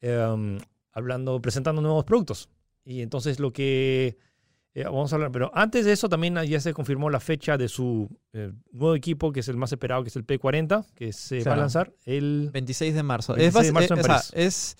[0.00, 0.58] em,
[0.92, 2.48] hablando, presentando nuevos productos.
[2.84, 4.16] Y entonces lo que
[4.74, 7.68] eh, vamos a hablar, pero antes de eso también ya se confirmó la fecha de
[7.68, 11.42] su eh, nuevo equipo, que es el más esperado, que es el P40, que se
[11.42, 13.36] va a lanzar el 26 de marzo.
[13.36, 14.76] es, de marzo eh, es,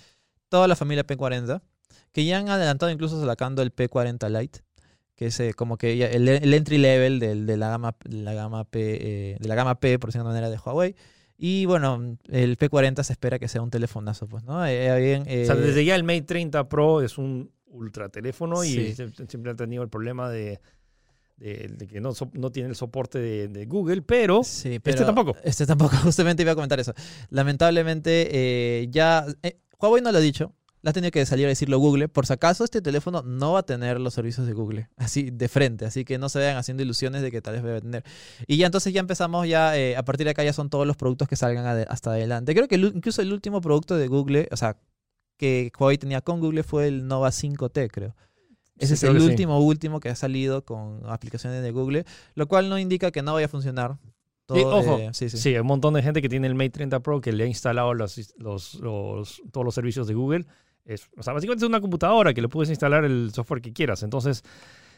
[0.48, 1.62] toda la familia P40,
[2.12, 4.60] que ya han adelantado incluso sacando el P40 Lite,
[5.18, 9.48] que es como que el, entry level del, de la gama, la gama P, de
[9.48, 10.94] la gama P, por decirlo de manera, de Huawei.
[11.36, 14.60] Y bueno, el P40 se espera que sea un telefonazo, pues, ¿no?
[14.60, 19.56] o sea, desde ya el Mate 30 Pro es un ultra teléfono y siempre han
[19.56, 20.60] tenido el problema de,
[21.40, 25.36] que no, no tiene el soporte de, Google, pero, este tampoco.
[25.42, 26.94] Este tampoco, justamente iba a comentar eso.
[27.30, 31.48] Lamentablemente, eh, ya eh, Huawei no lo ha dicho, la ha tenido que salir a
[31.48, 32.08] decirlo Google.
[32.08, 35.48] Por si acaso, este teléfono no va a tener los servicios de Google, así de
[35.48, 35.84] frente.
[35.84, 38.04] Así que no se vayan haciendo ilusiones de que tal vez va a tener.
[38.46, 40.96] Y ya entonces ya empezamos, ya eh, a partir de acá ya son todos los
[40.96, 42.54] productos que salgan hasta adelante.
[42.54, 44.76] Creo que incluso el último producto de Google, o sea,
[45.36, 48.14] que Huawei tenía con Google fue el Nova 5T, creo.
[48.78, 52.78] Ese es el último, último que ha salido con aplicaciones de Google, lo cual no
[52.78, 53.98] indica que no vaya a funcionar.
[54.48, 55.48] ojo, eh, sí, sí.
[55.50, 57.92] hay un montón de gente que tiene el Mate 30 Pro que le ha instalado
[57.94, 58.80] los, los,
[59.50, 60.46] todos los servicios de Google.
[60.88, 64.02] Es, o sea, básicamente es una computadora que le puedes instalar el software que quieras.
[64.02, 64.42] Entonces,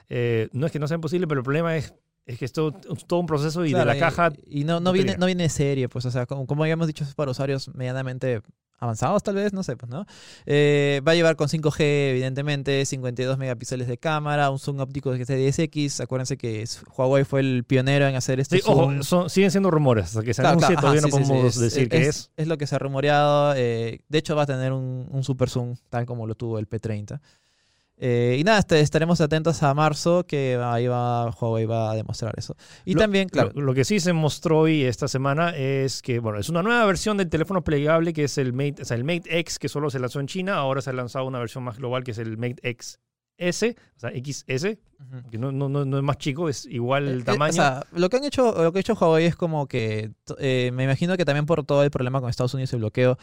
[0.09, 1.93] eh, no es que no sea imposible, pero el problema es
[2.27, 2.75] es que es todo,
[3.19, 4.33] un proceso y de la caja.
[4.47, 7.15] Y no, no, viene, no viene serie, pues, o sea, como, como habíamos dicho, es
[7.15, 8.41] para usuarios medianamente
[8.81, 10.07] avanzados tal vez, no sé, pues, ¿no?
[10.47, 15.19] Eh, va a llevar con 5G, evidentemente, 52 megapíxeles de cámara, un zoom óptico de
[15.25, 16.01] 10X.
[16.01, 16.65] Acuérdense que
[16.97, 19.01] Huawei fue el pionero en hacer este zoom.
[19.01, 22.49] Ojo, siguen siendo rumores, hasta que se anuncie todavía no podemos decir qué es, es,
[22.49, 23.55] lo que se ha rumoreado.
[23.55, 26.69] Eh, de hecho, va a tener un, un super zoom, tal como lo tuvo el
[26.69, 27.21] P30.
[28.03, 32.33] Eh, y nada, este, estaremos atentos a marzo, que ahí va Huawei va a demostrar
[32.39, 32.57] eso.
[32.87, 33.53] Y también, claro.
[33.55, 37.19] Lo, que sí se mostró hoy esta semana es que, bueno, es una nueva versión
[37.19, 39.99] del teléfono plegable que es el Mate, o sea, el Mate X, que solo se
[39.99, 40.55] lanzó en China.
[40.57, 42.99] Ahora se ha lanzado una versión más global que es el Mate X
[43.37, 44.77] S, o sea, XS,
[45.31, 47.53] que no, no, no, es más chico, es igual el eh, eh, tamaño.
[47.53, 50.85] o sea, lo que han hecho, lo que ha hecho Huawei es como que, me
[50.85, 53.19] imagino que también por todo el problema con Estados Unidos y el bloqueo,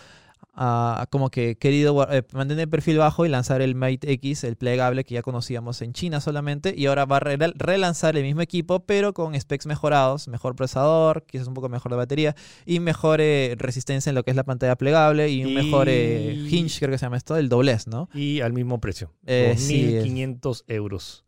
[1.09, 5.03] como que querido eh, mantener el perfil bajo y lanzar el Mate X, el plegable
[5.03, 9.13] que ya conocíamos en China solamente, y ahora va a relanzar el mismo equipo, pero
[9.13, 14.09] con specs mejorados, mejor procesador, quizás un poco mejor de batería, y mejor eh, resistencia
[14.09, 17.05] en lo que es la pantalla plegable, y, un mejor eh, hinge, creo que se
[17.05, 18.09] llama esto, el doblez, ¿no?
[18.13, 21.23] Y al mismo precio, 2.500 euros.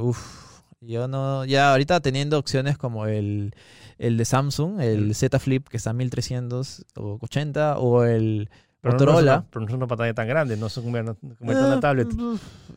[0.00, 3.52] uf, yo no, ya ahorita teniendo opciones como el
[3.98, 8.48] el de Samsung, el Z Flip que está a 1380 o el
[8.80, 9.36] pero Motorola.
[9.38, 12.08] No pero no es una pantalla tan grande, no es como una eh, tablet.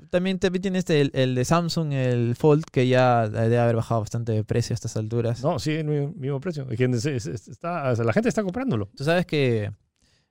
[0.10, 4.32] También, también tiene este, el, de Samsung, el Fold, que ya debe haber bajado bastante
[4.32, 5.44] de precio a estas alturas.
[5.44, 6.68] No, sí, el mismo, precio.
[6.70, 8.90] Está, la gente está comprándolo.
[8.96, 9.72] Tú sabes que.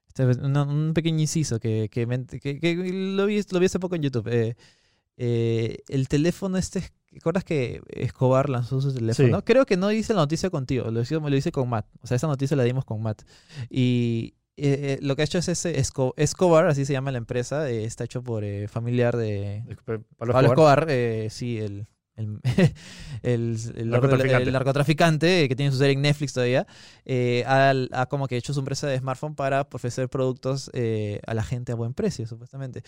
[0.09, 4.26] Este, un, pequeño inciso que, que, lo, vi, lo vi hace poco en YouTube.
[4.28, 4.56] Eh,
[5.22, 9.44] eh, el teléfono este, ¿recuerdas que Escobar lanzó su teléfono?
[9.44, 11.87] Creo que no dice la noticia contigo, lo hice, lo hice con Matt.
[12.00, 13.22] O sea, esa noticia la dimos con Matt.
[13.68, 15.83] Y eh, lo que ha hecho es ese
[16.16, 19.64] Escobar, así se llama la empresa, eh, está hecho por eh, familiar de
[20.16, 20.87] Pablo, Escobar,
[21.31, 21.87] sí, el,
[23.23, 25.49] el, narcotraficante.
[25.49, 26.66] que tiene su serie en Netflix todavía,
[27.46, 30.70] ha, como que hecho su empresa de smartphone para ofrecer productos
[31.27, 32.83] a la gente a buen precio, supuestamente.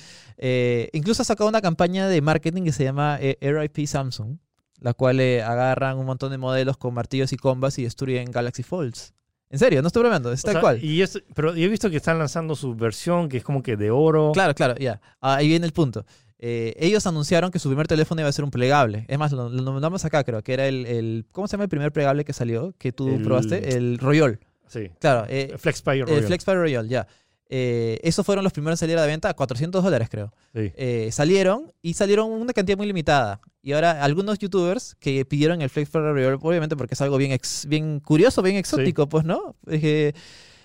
[0.92, 4.37] incluso ha sacado una campaña de marketing que se llama RIP Samsung,
[4.79, 9.14] la cual agarran un montón de modelos con martillos y combas y destruyen Galaxy Folds.
[9.53, 10.83] En serio, no estoy bromeando, es O tal sea, cual.
[10.83, 13.77] Y es, pero yo he visto que están lanzando su versión que es como que
[13.77, 14.33] de oro.
[14.33, 15.00] Claro, claro, ya.
[15.21, 16.05] Ah, Ahí viene el punto.
[16.38, 19.05] Eh, ellos anunciaron que su primer teléfono iba a ser un plegable.
[19.09, 21.69] Es más, lo, lo nombramos acá, creo, que era el, el- ¿Cómo se llama el
[21.71, 22.75] primer plegable que salió?
[22.79, 23.77] Que tú El- probaste.
[23.77, 24.40] El Royal.
[24.67, 24.88] Sí.
[24.98, 26.25] Claro, eh, FlexPay el Royal.
[26.25, 27.07] FlexPay Royal, ya.
[27.48, 30.32] Eh, esos fueron los primeros en salir a la venta a 400 dólares, creo.
[30.54, 30.72] Sí.
[30.74, 33.40] Eh, salieron y salieron una cantidad muy limitada.
[33.62, 37.66] Y ahora algunos youtubers que pidieron el FlexPay Royal, obviamente porque es algo bien, ex-
[37.66, 39.54] bien curioso, bien exótico, pues, ¿no?
[39.68, 40.14] Que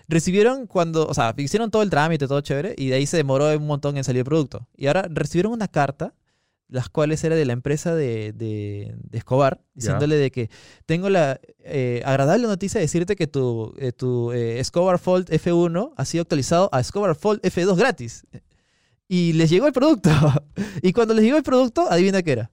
[0.07, 3.49] recibieron cuando, o sea, hicieron todo el trámite, todo chévere, y de ahí se demoró
[3.55, 4.67] un montón en salir el producto.
[4.77, 6.13] Y ahora recibieron una carta,
[6.69, 10.49] las cuales era de la empresa de, de- de Escobar, diciéndole de que
[10.85, 15.93] tengo la eh, agradable noticia de decirte que tu, eh, tu eh, Escobar Fold F1
[15.95, 18.25] ha sido actualizado a Escobar Fold F2 gratis.
[19.07, 20.09] Y les llegó el producto.
[20.81, 22.51] y cuando les llegó el producto, adivina qué era.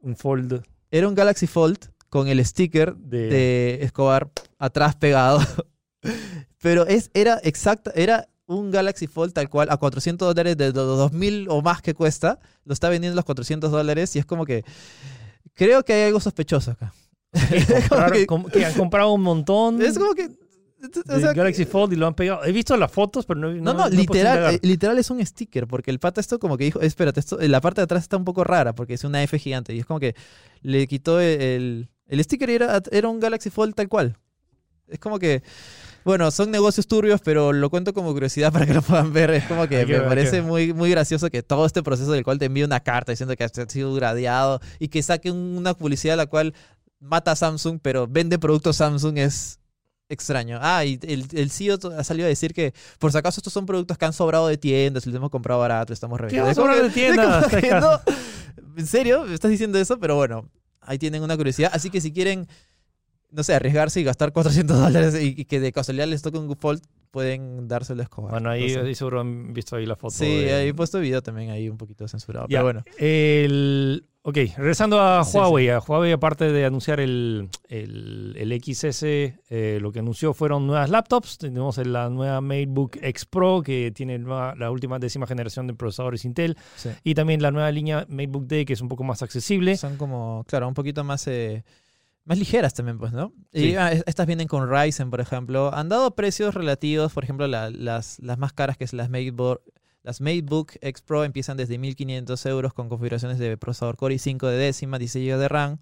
[0.00, 1.78] Un fold Era un Galaxy Fold
[2.08, 3.26] con el sticker de.
[3.28, 5.40] de Escobar atrás pegado.
[6.60, 10.74] Pero es, era exacta, era un Galaxy Fold tal cual a 400 dólares de los
[10.98, 12.38] 2000 o más que cuesta.
[12.64, 14.64] Lo está vendiendo a los 400 dólares y es como que
[15.54, 16.92] creo que hay algo sospechoso acá.
[18.12, 20.24] Que- com- que han comprado un montón es como que...
[20.26, 22.44] o de sea, Galaxy Fold y lo han pegado.
[22.44, 25.24] He visto las fotos, pero no he No, no, a literal, eh, literal es un
[25.24, 28.16] sticker, porque el pata esto como que dijo, espérate, esto, la parte de atrás está
[28.16, 30.14] un poco rara, porque es una F gigante, y es como que
[30.60, 34.16] le quitó el, el sticker y era, era un Galaxy Fold tal cual.
[34.88, 35.42] Es como que,
[36.04, 39.30] bueno, son negocios turbios, pero lo cuento como curiosidad para que lo puedan ver.
[39.30, 42.46] Es como que me parece muy, muy gracioso que todo este proceso del cual te
[42.46, 46.26] envía una carta diciendo que ha sido gradeado y que saque un- una publicidad la
[46.26, 46.54] cual
[47.00, 49.58] mata a Samsung, pero vende productos Samsung es
[50.08, 50.58] extraño.
[50.60, 53.64] Ah, y el, el CEO ha salido a decir que por si acaso estos son
[53.66, 56.54] productos que han sobrado de tiendas, los hemos comprado barato, los estamos ¿Qué revendiendo.
[56.54, 56.90] sobrar que- de
[57.60, 58.00] tiendas?
[58.76, 59.24] ¿En serio?
[59.24, 59.98] ¿Me estás diciendo eso?
[59.98, 60.48] Pero bueno,
[60.80, 61.70] ahí tienen una curiosidad.
[61.74, 62.46] Así que si quieren,
[63.32, 66.54] no sé, arriesgarse y gastar 400 dólares y, y que de casualidad les toque un
[66.56, 68.30] Fold, pueden dárselo a Escobar.
[68.32, 70.14] Bueno, ahí, seguro han visto ahí la foto.
[70.14, 72.46] Sí, de- ahí he puesto video también ahí un poquito censurado.
[72.48, 72.84] Ya, Pero bueno.
[72.96, 75.68] El, ok, regresando a Sí, Huawei.
[75.70, 80.88] A Huawei, aparte de anunciar el, el, el XS, eh, lo que anunció fueron nuevas
[80.88, 81.36] laptops.
[81.38, 86.24] Tenemos la nueva MateBook X Pro, que tiene nueva- la última décima generación de procesadores
[86.24, 86.56] Intel.
[86.76, 86.90] Sí.
[87.04, 89.76] Y también la nueva línea MateBook D, que es un poco más accesible.
[89.76, 91.64] Son como, claro, un poquito más, eh,
[92.24, 93.32] más ligeras también, pues, ¿no?
[93.52, 93.70] Sí.
[93.70, 95.72] Y ah, es- estas vienen con Ryzen, por ejemplo.
[95.74, 99.60] Han dado precios relativos, por ejemplo, la- las, las más caras, que es las MateBook,
[100.02, 104.56] las MateBook X Pro, empiezan desde 1.500 euros con configuraciones de procesador Core i5 de
[104.56, 105.78] décima, 16 GB de RAM.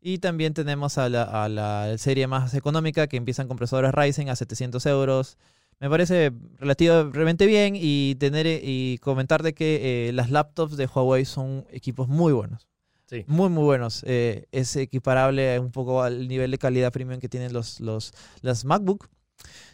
[0.00, 4.28] Y también tenemos a la, a la serie más económica, que empiezan con procesadores Ryzen
[4.28, 5.36] a 700 euros.
[5.80, 10.86] Me parece relativamente bien y tener eh, y comentar de que eh, las laptops de
[10.86, 12.68] Huawei son equipos muy buenos.
[13.06, 13.24] Sí.
[13.28, 14.02] Muy, muy buenos.
[14.06, 18.64] Eh, es equiparable un poco al nivel de calidad premium que tienen los, los, las
[18.64, 19.08] MacBook.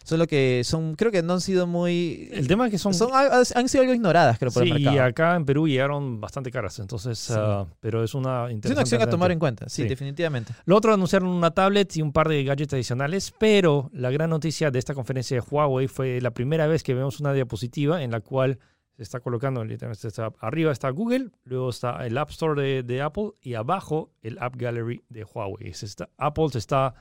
[0.05, 2.29] Solo que son, creo que no han sido muy...
[2.33, 2.93] El tema es que son...
[2.93, 5.05] son han sido algo ignoradas, creo, por sí, el y mercado.
[5.09, 7.33] acá en Perú llegaron bastante caras, entonces, Sí.
[7.37, 9.89] ah, pero es una Es una acción a tomar en cuenta, sí, Sí.
[9.89, 10.53] definitivamente.
[10.65, 14.73] Lo otro, anunciaron una tablet y un par de gadgets adicionales, pero la gran noticia
[14.73, 18.21] de esta conferencia de Huawei fue la primera vez que vemos una diapositiva en la
[18.21, 18.59] cual
[18.97, 20.09] se está colocando, literalmente
[20.41, 25.03] arriba está Google, luego está el App Store de, Apple y abajo el App Gallery
[25.09, 25.73] de Huawei.
[25.75, 25.87] Se
[26.19, 26.95] Apple se está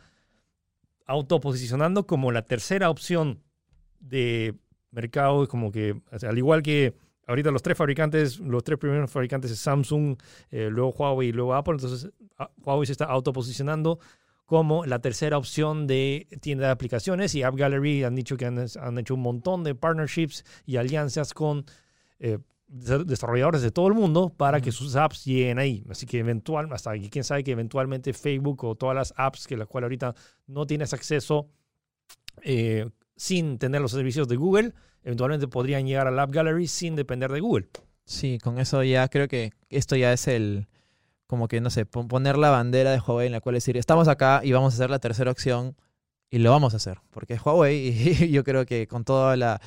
[1.05, 3.41] autoposicionando como la tercera opción
[3.99, 4.55] de
[4.91, 6.95] mercado, como que, al igual que
[7.27, 10.17] ahorita los tres fabricantes, los tres primeros fabricantes es Samsung,
[10.49, 13.99] eh, luego Huawei y luego Apple, entonces a- Huawei se está autoposicionando
[14.51, 18.59] como la tercera opción de tienda de aplicaciones y App Gallery han dicho que han,
[18.59, 21.63] han hecho un montón de partnerships y alianzas con
[22.19, 22.37] eh,
[22.67, 25.85] de- desarrolladores de todo el mundo para que sus apps lleguen ahí.
[25.89, 29.55] Así que eventual, hasta aquí, quién sabe que eventualmente Facebook o todas las apps que
[29.55, 30.15] la cual ahorita
[30.47, 31.47] no tienes acceso
[32.41, 34.73] eh, sin tener los servicios de Google,
[35.05, 37.69] eventualmente podrían llegar al App Gallery sin depender de Google.
[38.03, 40.67] Sí, con eso ya creo que esto ya es el,
[41.32, 44.07] como que, no sé, pon- poner la bandera de Huawei en la cual decir, estamos
[44.07, 45.75] acá y vamos a hacer la tercera opción
[46.29, 49.59] y lo vamos a hacer, porque es Huawei y yo creo que con todo la,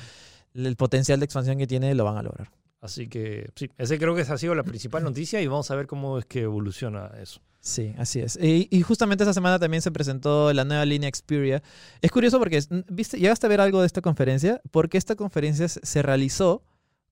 [0.53, 2.49] el potencial de expansión que tiene lo van a lograr.
[2.81, 5.75] Así que sí, ese creo que esa ha sido la principal noticia y vamos a
[5.75, 7.41] ver cómo es que evoluciona eso.
[7.59, 8.37] Sí, así es.
[8.39, 11.63] Y, y justamente esta semana también se presentó la nueva línea Xperia.
[11.99, 13.17] Es curioso porque, ¿viste?
[13.17, 14.61] ¿Llegaste a ver algo de esta conferencia?
[14.69, 16.61] Porque esta conferencia se realizó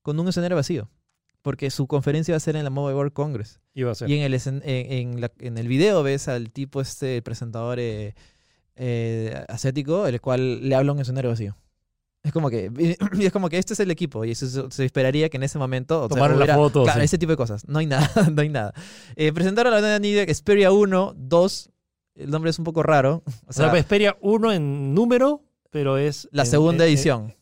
[0.03, 0.89] con un escenario vacío.
[1.43, 3.59] Porque su conferencia va a ser en la Mobile World Congress.
[3.75, 4.09] Iba a ser.
[4.09, 7.77] Y en el, en, en la- en el video ves al tipo este, el presentador
[7.79, 8.15] eh,
[8.75, 11.55] eh, asiático, el cual le habla a un escenario vacío.
[12.23, 15.27] Es como que, y es como que este es el equipo y eso se, esperaría
[15.29, 17.05] que en ese momento o sea, Tomaron la foto, Claro, sí.
[17.05, 17.67] ese tipo de cosas.
[17.67, 18.73] No hay nada, no hay nada.
[19.17, 21.69] Eh, presentaron la nueva Xperia 1, 2
[22.15, 23.23] el nombre es un poco raro.
[23.47, 26.29] O sea, Xperia 1 en número, pero es...
[26.31, 27.35] La en- segunda en- edición.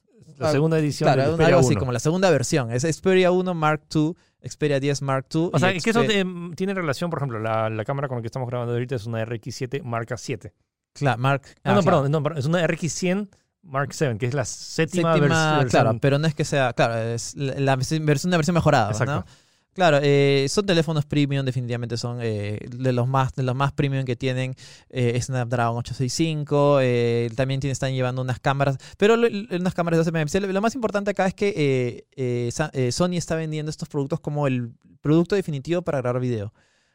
[0.45, 1.79] La segunda edición Claro, del Xperia algo así, 1.
[1.79, 2.71] como la segunda versión.
[2.71, 4.13] Es Xperia 1 Mark II,
[4.47, 5.49] Xperia 10 Mark II.
[5.53, 8.17] O sea, es que eso Xpe- te- tiene relación, por ejemplo, la, la cámara con
[8.17, 10.53] la que estamos grabando ahorita es una RX7 marca 7.
[10.93, 11.85] Cla- Mark, No, ah, no, claro.
[11.85, 13.29] perdón, no, perdón, es una RX100
[13.63, 15.69] Mark 7, que es la séptima, Séptima, vers- versión.
[15.69, 19.25] claro, pero no es que sea, claro, es la, la versión, una versión mejorada, ¿no?
[19.73, 24.03] Claro, eh, son teléfonos premium, definitivamente son eh, de los más de los más premium
[24.03, 24.53] que tienen
[24.89, 26.79] eh, Snapdragon 865.
[26.81, 30.53] eh, también tiene- están llevando unas cámaras, pero lo- unas cámaras de 12 megapíxeles.
[30.53, 34.71] Lo más importante acá es que eh, eh, Sony está vendiendo estos productos como el
[34.99, 36.53] producto definitivo para grabar video.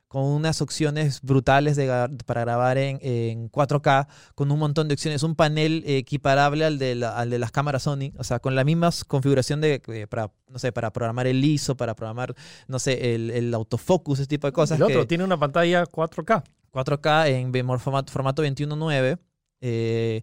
[0.08, 1.88] Con unas opciones brutales de,
[2.26, 6.94] para grabar en, en 4K, con un montón de opciones, un panel equiparable al de,
[6.94, 10.30] la- al de las cámaras Sony, o sea, con la misma configuración de, eh, para,
[10.48, 12.34] no sé, para programar el ISO, para programar,
[12.68, 14.78] no sé, el, el autofocus, ese tipo de cosas.
[14.78, 16.44] el otro que- tiene una pantalla 4K.
[16.72, 19.18] 4K en formato, formato 21.9.
[19.60, 20.22] eh,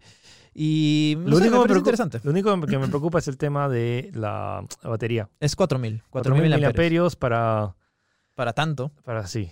[0.56, 2.20] y no Lo sé, único, me me interesante.
[2.20, 5.28] preocupa, lo único que me preocupa es el tema de la batería.
[5.40, 6.04] Es 4000.
[6.10, 6.58] 4000 4000 miliamperios.
[6.78, 7.76] miliamperios para,
[8.36, 8.92] Para tanto.
[9.04, 9.50] para sí.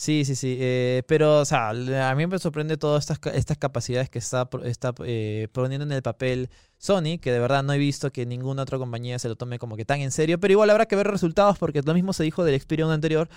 [0.00, 0.56] Sí, sí, sí.
[0.60, 4.94] eh, pero, o sea, a mí me sorprende todas estas, estas capacidades que está, está
[5.04, 8.78] eh, poniendo en el papel Sony, que de verdad no he visto que ninguna otra
[8.78, 10.38] compañía se lo tome como que tan en serio.
[10.38, 13.28] Pero igual habrá que ver resultados porque lo mismo se dijo del Xperia 1 anterior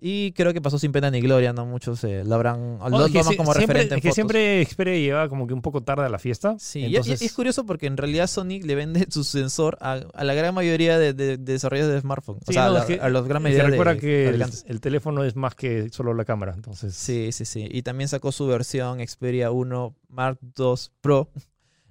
[0.00, 1.66] y creo que pasó sin pena ni gloria, ¿no?
[1.66, 4.14] Muchos eh, lo habrán lo Oh, toman como siempre, referente en que fotos.
[4.14, 6.56] siempre Xperia llegaba como que un poco tarde a la fiesta.
[6.58, 10.24] Sí, entonces, y, es curioso porque en realidad Sony le vende su sensor a, a
[10.24, 12.42] la gran mayoría de, de- de desarrolladores de smartphones.
[12.46, 14.80] Sí, o sea, no, a, la, a los gran mayoría recuerda de que el, el
[14.80, 16.52] teléfono es más que solo la cámara.
[16.54, 17.66] Entonces, Sí, sí, sí.
[17.70, 21.30] Y también sacó su versión Xperia 1 Mark II Pro,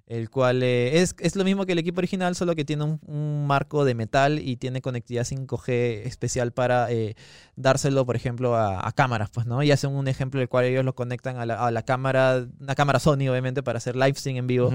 [0.10, 3.00] el cual eh, es, es lo mismo que el equipo original, solo que tiene un,
[3.06, 7.16] un marco de metal y tiene conectividad 5G especial para eh,
[7.56, 9.62] dárselo, por ejemplo, a, a cámaras, pues, ¿no?
[9.62, 12.48] Y hacen un ejemplo en el cual ellos lo conectan a la, a la cámara,
[12.60, 14.74] una cámara Sony, obviamente, para hacer live stream en vivo.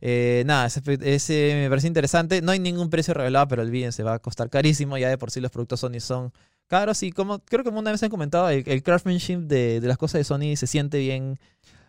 [0.00, 2.42] Eh, nada, ese, ese me parece interesante.
[2.42, 4.98] No hay ningún precio revelado, pero olvídense, va a costar carísimo.
[4.98, 6.32] Ya de por sí los productos Sony son
[6.66, 7.04] caros.
[7.04, 10.18] Y como creo que una vez han comentado, el, el craftsmanship de, de las cosas
[10.18, 11.38] de Sony se siente bien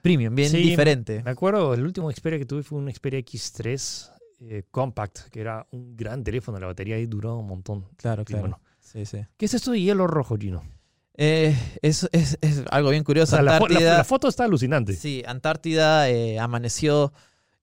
[0.03, 1.23] premium, bien Sí, diferente.
[1.23, 5.65] Me acuerdo, el último Xperia que tuve fue un Xperia X3 eh, Compact, que era
[5.71, 6.59] un gran teléfono.
[6.59, 7.85] La batería ahí duró un montón.
[7.97, 8.41] Claro, claro.
[8.41, 9.19] bueno, Sí, sí.
[9.37, 10.61] ¿Qué es esto de hielo rojo, Gino?
[11.15, 13.41] Eh, es, es, es algo bien O curioso.
[13.41, 14.93] la, foto está alucinante.
[14.95, 17.13] Sí, Antártida eh, amaneció.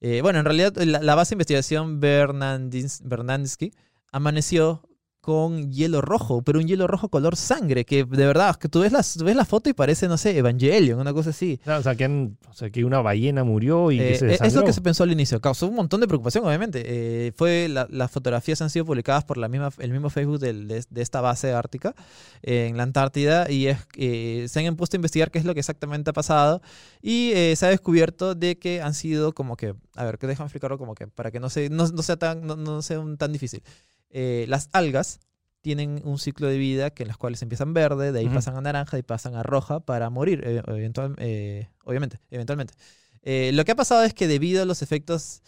[0.00, 3.72] eh, bueno, en realidad la, la base de investigación Bernandins- Bernandsky
[4.12, 4.82] amaneció
[5.20, 8.90] con hielo rojo, pero un hielo rojo color sangre, que de verdad, que tú ves,
[8.90, 11.60] las, tú ves la foto y parece, no sé, Evangelion, una cosa así.
[11.66, 14.38] O sea, que, han- o sea, que una ballena murió y que Eh, se eh,
[14.40, 15.38] es lo que se pensó al inicio.
[15.42, 16.82] Causó un montón de preocupación, obviamente.
[16.86, 20.66] Eh, fue la- las fotografías han sido publicadas por la misma, el mismo Facebook del-
[20.66, 21.94] de, de esta base ártica
[22.42, 25.52] eh, en la Antártida y es, eh, se han puesto a investigar qué es lo
[25.52, 26.62] que exactamente ha pasado
[27.02, 30.46] y eh, se ha descubierto de que han sido como que, a ver, que déjame
[30.46, 33.18] explicarlo como que para que no, se, no, no sea, tan, no, no sea un-
[33.18, 33.62] tan difícil.
[34.10, 35.20] Eh, las algas
[35.60, 38.60] tienen un ciclo de vida que en las cuales empiezan verde, de ahí pasan a
[38.60, 42.74] naranja, y pasan a roja para morir, eh, eventual- eh, obviamente, eventualmente.
[43.22, 45.42] Eh, lo que ha pasado es que debido a los efectos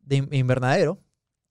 [0.00, 0.98] de in- invernadero,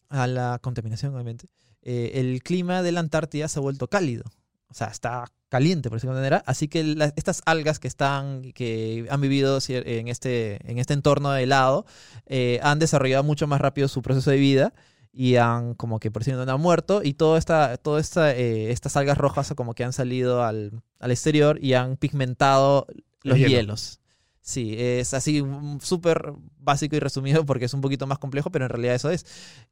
[0.10, 1.48] a la contaminación obviamente,
[1.84, 4.26] eh, el clima de la Antártida se ha vuelto cálido.
[4.68, 6.44] O sea, está caliente, por decirlo de manera.
[6.46, 11.34] Así que la- estas algas que están, que han vivido en este, en este entorno
[11.36, 11.86] helado,
[12.26, 14.74] eh, han desarrollado mucho más rápido su proceso de vida
[15.14, 18.96] y han como que por no han muerto y toda esta, toda esta, eh, estas
[18.96, 22.88] algas rojas como que han salido al, al exterior y han pigmentado
[23.24, 23.50] los hielo.
[23.50, 24.00] hielos.
[24.42, 28.66] Sí, es así mm, súper básico y resumido porque es un poquito más complejo, pero
[28.66, 29.26] en realidad eso es.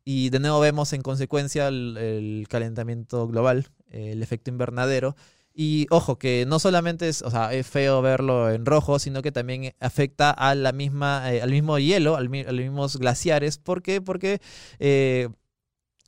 [0.03, 5.15] Y de nuevo vemos en consecuencia el, el calentamiento global, el efecto invernadero.
[5.61, 9.33] Y ojo, que no solamente es, o sea, es feo verlo en rojo, sino que
[9.33, 13.57] también afecta a la misma, eh, al mismo hielo, al mi- a los mismos glaciares.
[13.57, 13.99] ¿Por qué?
[13.99, 14.39] Porque
[14.79, 15.27] eh,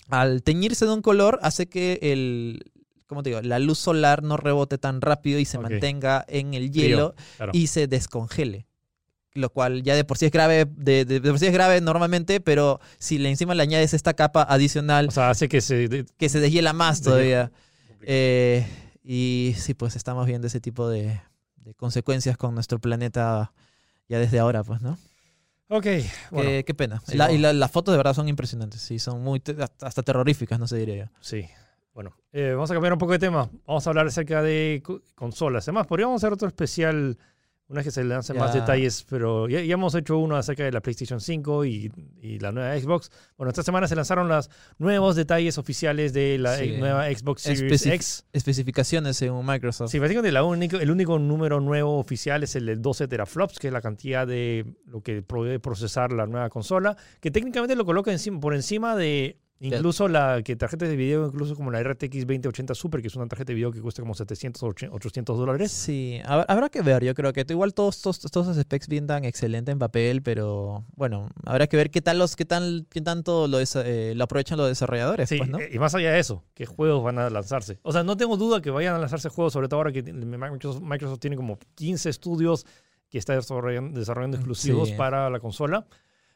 [0.07, 2.63] al teñirse de un color hace que el,
[3.07, 3.41] ¿cómo te digo?
[3.41, 7.51] La luz solar no rebote tan rápido y se mantenga en el Frío, hielo claro.
[7.53, 8.67] y se descongele.
[9.33, 11.81] Lo cual ya de por sí es grave, de, de- de por sí es grave
[11.81, 15.89] normalmente, pero si le encima le añades esta capa adicional O sea, hace que se...
[15.89, 17.51] de- que se deshiela más todavía.
[18.03, 18.65] Eh,
[19.03, 21.21] y sí, pues estamos viendo ese tipo de,
[21.57, 23.53] de consecuencias con nuestro planeta
[24.07, 24.97] ya desde ahora, pues, ¿no?
[25.69, 25.85] Ok,
[26.31, 27.01] bueno, qué, qué pena.
[27.07, 30.03] sí, La- y la- las fotos de verdad son impresionantes, sí, son muy, te- hasta
[30.03, 31.11] terroríficas, no sé, diría yo.
[31.21, 31.45] sí.
[31.93, 33.49] Bueno, eh, vamos a cambiar un poco de tema.
[33.67, 35.65] Vamos a hablar acerca de co- consolas.
[35.67, 37.17] Además, podríamos hacer otro especial
[37.71, 38.59] una vez que se lancen más Ya.
[38.59, 41.91] detalles, pero ya, ya hemos hecho uno acerca de la PlayStation 5 y,
[42.21, 43.09] y la nueva Xbox.
[43.37, 46.75] Bueno, esta semana se lanzaron los nuevos detalles oficiales de la Sí.
[46.77, 48.25] nueva Xbox Series Especi- X.
[48.33, 49.89] Especificaciones según Microsoft.
[49.89, 53.67] Sí, básicamente la único, el único número nuevo oficial es el de 12 teraflops, que
[53.67, 58.11] es la cantidad de lo que puede procesar la nueva consola, que técnicamente lo coloca
[58.11, 62.73] encima, por encima de incluso la que tarjetas de video, incluso como la RTX 2080
[62.75, 65.71] Super, que es una tarjeta de video que cuesta como 700 o 800 dólares.
[65.71, 67.03] Sí, hab- habrá que ver.
[67.03, 71.29] Yo creo que igual todos, todos, todos esos specs pintan excelente en papel, pero bueno,
[71.45, 74.67] habrá que ver qué tal los, qué tal, qué tanto lo, eh, lo aprovechan los
[74.67, 75.59] desarrolladores, Sí, pues, ¿no?
[75.61, 77.79] y más allá de eso, ¿qué juegos van a lanzarse?
[77.83, 80.81] O sea, no tengo duda que vayan a lanzarse juegos, sobre todo ahora que Microsoft,
[80.81, 82.65] Microsoft tiene como 15 estudios
[83.09, 84.95] que está desarrollando, desarrollando exclusivos Sí.
[84.95, 85.85] para la consola.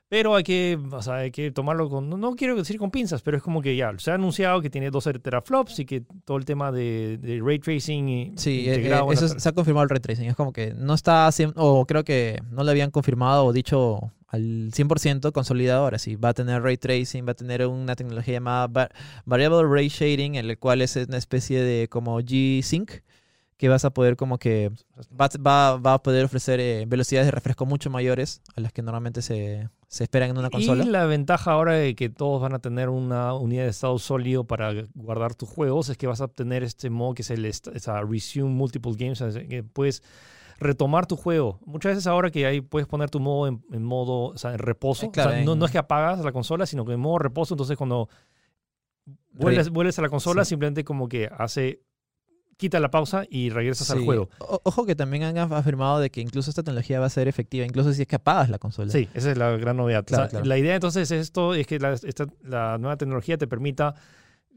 [0.08, 3.38] Pero hay que, o sea, hay que tomarlo con, no, quiero decir con pinzas, pero
[3.38, 6.46] es como que ya se ha anunciado que tiene 12 teraflops y que todo el
[6.46, 10.00] tema de, de ray tracing y Sí, eh, eh, eso se ha confirmado el ray
[10.00, 10.26] tracing.
[10.30, 14.12] Es como que no está, cien- o creo que no lo habían confirmado o dicho
[14.28, 15.84] al 100% consolidado.
[15.86, 18.90] Ahora sí, va a tener ray tracing, va a tener una tecnología llamada va-
[19.26, 23.02] Variable Ray Shading, en el cual es una especie de como G-Sync,
[23.58, 24.70] que vas a poder como que
[25.20, 28.82] va, va, va a poder ofrecer eh, velocidades de refresco mucho mayores a las que
[28.82, 30.84] normalmente se, se esperan en una consola.
[30.84, 34.44] Y la ventaja ahora de que todos van a tener una unidad de estado sólido
[34.44, 37.50] para guardar tus juegos es que vas a obtener este modo que es el
[38.10, 40.04] Resume Multiple Games, que puedes
[40.60, 41.60] retomar tu juego.
[41.66, 44.60] Muchas veces ahora que ahí puedes poner tu modo en, en modo, o sea, en
[44.60, 45.10] reposo.
[45.12, 47.78] Claro, O sea, no, es que apagas la consola, sino que en modo reposo, entonces
[47.78, 48.10] cuando
[49.32, 50.50] vuelves, vuelves a la consola, Sí.
[50.50, 51.80] simplemente como que hace,
[52.58, 54.30] quita la pausa y regresas al juego.
[54.40, 57.66] O- ojo que también han afirmado de que incluso esta tecnología va a ser efectiva,
[57.66, 58.92] incluso si es que apagas la consola.
[58.92, 60.02] Sí, esa es la gran novedad.
[60.02, 60.46] O Claro, sea, claro.
[60.46, 63.96] La idea entonces es esto, es que la, esta- la nueva tecnología te permita,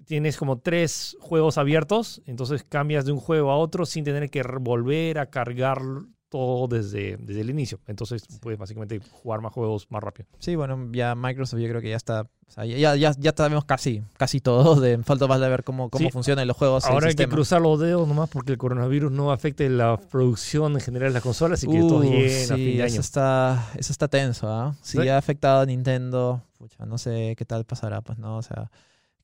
[0.07, 4.43] tienes como tres juegos abiertos, entonces cambias de un juego a otro sin tener que
[4.43, 5.81] volver a cargar
[6.29, 7.79] todo desde, desde el inicio.
[7.87, 10.29] Entonces puedes básicamente jugar más juegos más rápido.
[10.39, 13.65] Sí, bueno, ya Microsoft yo creo que ya está, o sea, ya, ya, ya sabemos
[13.65, 16.13] casi, casi todo, de, falta más de ver cómo, cómo Sí.
[16.13, 16.85] funcionan los juegos.
[16.85, 17.35] Ahora hay que sistema.
[17.35, 21.23] cruzar los dedos nomás porque el coronavirus no afecte la producción en general de las
[21.23, 23.01] consolas y que todo bien a sí, fin de eso año.
[23.01, 24.75] está, eso está tenso, ¿ah?
[24.83, 25.09] Si Sí.
[25.09, 28.71] ha afectado a Nintendo, pucha, no sé qué tal pasará, pues no, o sea,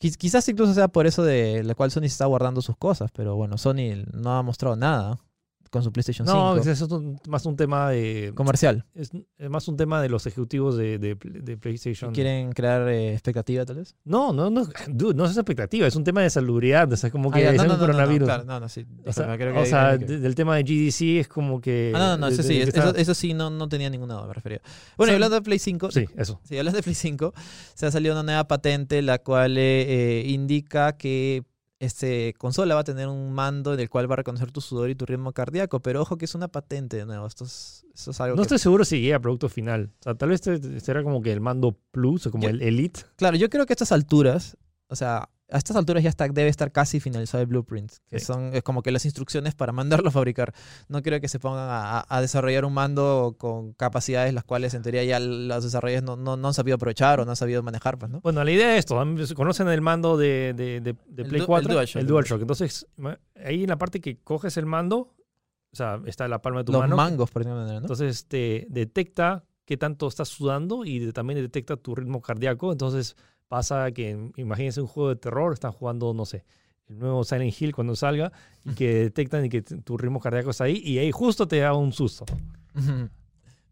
[0.01, 3.11] quiz- quizás incluso sea por eso de la cual Sony se está guardando sus cosas,
[3.13, 5.19] pero bueno, Sony no ha mostrado nada
[5.75, 8.31] con su PlayStation No, 5 eso es un- más un tema de...
[8.37, 8.85] comercial.
[8.95, 12.13] Es, es más un tema de los ejecutivos de, de- de PlayStation.
[12.13, 13.97] ¿Quieren crear eh, expectativa tal vez?
[14.05, 17.33] No, no, no, dude, no es expectativa, es un tema de salubridad, o sea, como
[17.33, 18.27] que Ah, ya, es no, no, no, no, coronavirus.
[18.29, 20.63] claro, no, no, sí, O sea, creo que- o sea, que- de- del tema de
[20.63, 21.93] GDC es como que...
[21.95, 24.29] Ah, no, no, no, eso sí, que eso, eso sí no, no tenía ninguna duda,
[24.29, 24.61] me refería.
[24.97, 25.15] Bueno, y Sí.
[25.17, 26.41] hablando de Play 5, Sí, eso.
[26.45, 27.35] Sí, hablando de Play 5,
[27.75, 31.43] se ha salido una nueva patente la cual eh, eh, indica que
[31.85, 34.91] este consola va a tener un mando en el cual va a reconocer tu sudor
[34.91, 38.11] y tu ritmo cardíaco, pero ojo que es una patente de nuevo, esto es, esto
[38.11, 38.47] es algo No que...
[38.47, 39.93] estoy seguro si llega a producto final.
[40.01, 42.63] O sea, tal vez este será como que el mando Plus o como Yo- el
[42.63, 43.01] Elite.
[43.17, 44.57] Claro, yo creo que a estas alturas,
[44.89, 48.25] o sea, a estas alturas ya está, debe estar casi finalizado el blueprint, que Sí.
[48.25, 50.55] son es como que las instrucciones para mandarlo a fabricar.
[50.89, 54.83] No creo que se pongan a, a- desarrollar un mando con capacidades las cuales en
[54.83, 57.99] teoría ya los desarrolladores no, no, no han sabido aprovechar o no han sabido manejar,
[57.99, 58.21] pues, ¿no?
[58.23, 58.97] Bueno, la idea es esto.
[59.35, 61.73] ¿Conocen el mando de, de, de- de El Play el 4?
[61.75, 62.01] DualShock.
[62.01, 62.41] El DualShock.
[62.41, 62.87] Entonces,
[63.45, 65.15] ahí en la parte que coges el mando,
[65.73, 66.97] o sea, está la palma de tu Los mano.
[66.97, 67.77] mangos, por ejemplo, ¿no?
[67.79, 72.73] Entonces te detecta qué tanto estás sudando y también detecta tu ritmo cardíaco.
[72.73, 73.17] Entonces
[73.49, 76.45] pasa que, imagínense un juego de terror, están jugando, no sé,
[76.89, 78.33] el nuevo Silent Hill cuando salga
[78.65, 81.75] y que detectan y que tu ritmo cardíaco está ahí y ahí justo te da
[81.75, 82.25] un susto.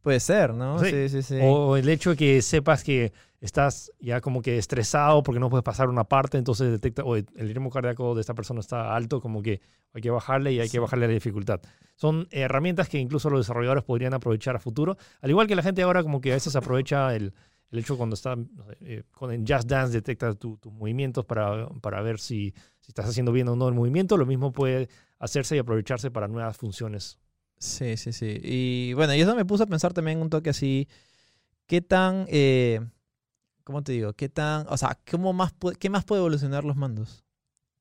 [0.02, 0.80] Puede ser, ¿no?
[0.80, 0.90] Sí.
[0.90, 1.38] Sí, sí, sí.
[1.40, 5.62] O el hecho de que sepas que estás ya como que estresado porque no puedes
[5.62, 9.42] pasar una parte, entonces detecta, o el ritmo cardíaco de esta persona está alto, como
[9.42, 9.60] que
[9.92, 11.60] hay que bajarle y hay que bajarle la dificultad.
[11.94, 15.82] Son herramientas que incluso los desarrolladores podrían aprovechar a futuro, al igual que la gente
[15.82, 17.32] ahora como que a veces aprovecha el,
[17.72, 21.24] el hecho cuando está no sé, eh, con el Just Dance detecta tu- tus movimientos
[21.24, 22.54] para, para ver si,
[22.86, 26.56] estás haciendo bien o no el movimiento, lo mismo puede hacerse y aprovecharse para nuevas
[26.56, 27.18] funciones.
[27.58, 28.38] Sí, sí, sí.
[28.42, 30.88] Y bueno, y eso me puso a pensar también un toque así,
[31.66, 32.80] ¿qué tan, eh,
[33.64, 34.14] cómo te digo?
[34.14, 37.21] ¿Qué tan, o sea, cómo más, qué más puede evolucionar los mandos?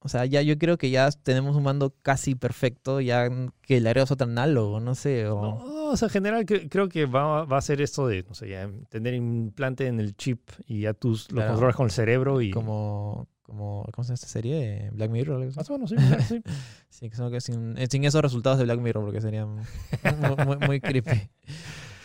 [0.03, 3.29] O sea, ya yo creo que ya tenemos un mando casi perfecto, ya
[3.61, 5.41] que le haremos otro análogo, no sé, o...
[5.41, 8.33] No, o sea, en general cre- creo que va, va a ser esto de, no
[8.33, 11.49] sé, ya tener implante en el chip y ya tus los Claro.
[11.51, 12.49] controlas con el cerebro y...
[12.49, 14.89] Como, como, ¿cómo se llama esta serie?
[14.93, 15.35] Black Mirror.
[15.37, 15.57] algo así.
[15.59, 15.95] Más o menos, sí,
[16.27, 16.41] sí.
[16.89, 20.45] Sí, que son que sin, eh, sin esos resultados de Black Mirror, porque serían muy,
[20.45, 21.29] muy, muy creepy.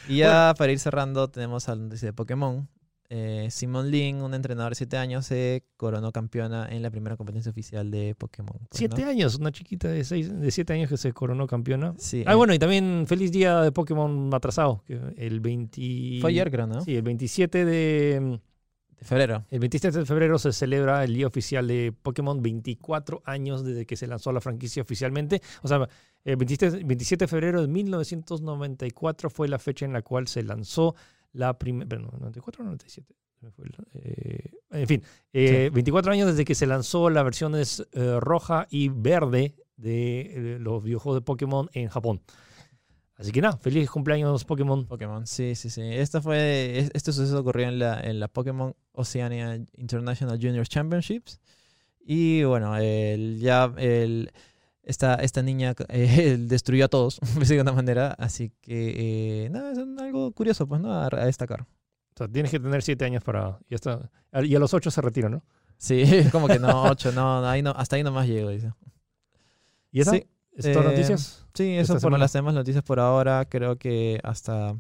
[0.09, 2.69] Y ya para ir cerrando, tenemos al de Pokémon.
[3.09, 7.51] Eh, Simon Lin, un entrenador de 7 años, se coronó campeona en la primera competencia
[7.51, 8.53] oficial de Pokémon.
[8.59, 9.09] pues, Siete ¿no?
[9.11, 11.95] años, una chiquita de, seis, de siete años que se coronó campeona.
[11.99, 14.83] Sí, Ah, eh, bueno, y también feliz día de Pokémon atrasado.
[14.87, 16.19] que el 20...
[16.21, 16.81] Fue ayer, creo, ¿no?
[16.83, 18.41] Sí, el 27 de...
[18.99, 19.45] De febrero.
[19.51, 23.95] El 27 de febrero se celebra el día oficial de Pokémon, 24 años desde que
[23.95, 25.43] se lanzó la franquicia oficialmente.
[25.63, 25.87] O sea,
[26.25, 30.95] el 27, 27 de febrero de 1994 fue la fecha en la cual se lanzó
[31.37, 31.87] la primera...
[31.89, 33.15] Bueno, 94 o 97.
[33.39, 37.23] Se me fue el- eh, en fin, eh, 24 años desde que se lanzó la
[37.23, 42.23] versiones eh, roja y verde de eh, los videojuegos de Pokémon en Japón.
[43.17, 44.87] Así que nada, feliz cumpleaños Pokémon.
[44.87, 45.81] Pokémon, sí, sí, sí.
[45.83, 51.41] Esto fue, es- este suceso ocurrió en la, en la Pokémon Oceania International Junior Championships.
[52.01, 54.31] Y bueno, el- ya el,
[54.87, 58.13] esta, esta niña eh, destruyó a todos, de una manera.
[58.19, 60.93] Así que, eh, nada, es algo curioso, pues, ¿no?
[60.93, 61.63] A, a destacar.
[61.63, 63.59] O sea, tienes que tener 7 años para...
[63.69, 64.11] Y, hasta,
[64.43, 65.43] y a los 8 se retira, ¿no?
[65.77, 68.73] Sí, como que no, ocho, no, no, ahí no, hasta ahí nomás llego, dice.
[69.93, 70.13] ¿Y esa?
[70.13, 71.47] Sí, ¿Es todas eh, noticias?
[71.53, 73.45] Sí, eso por las demás noticias por ahora.
[73.45, 74.75] Creo que hasta,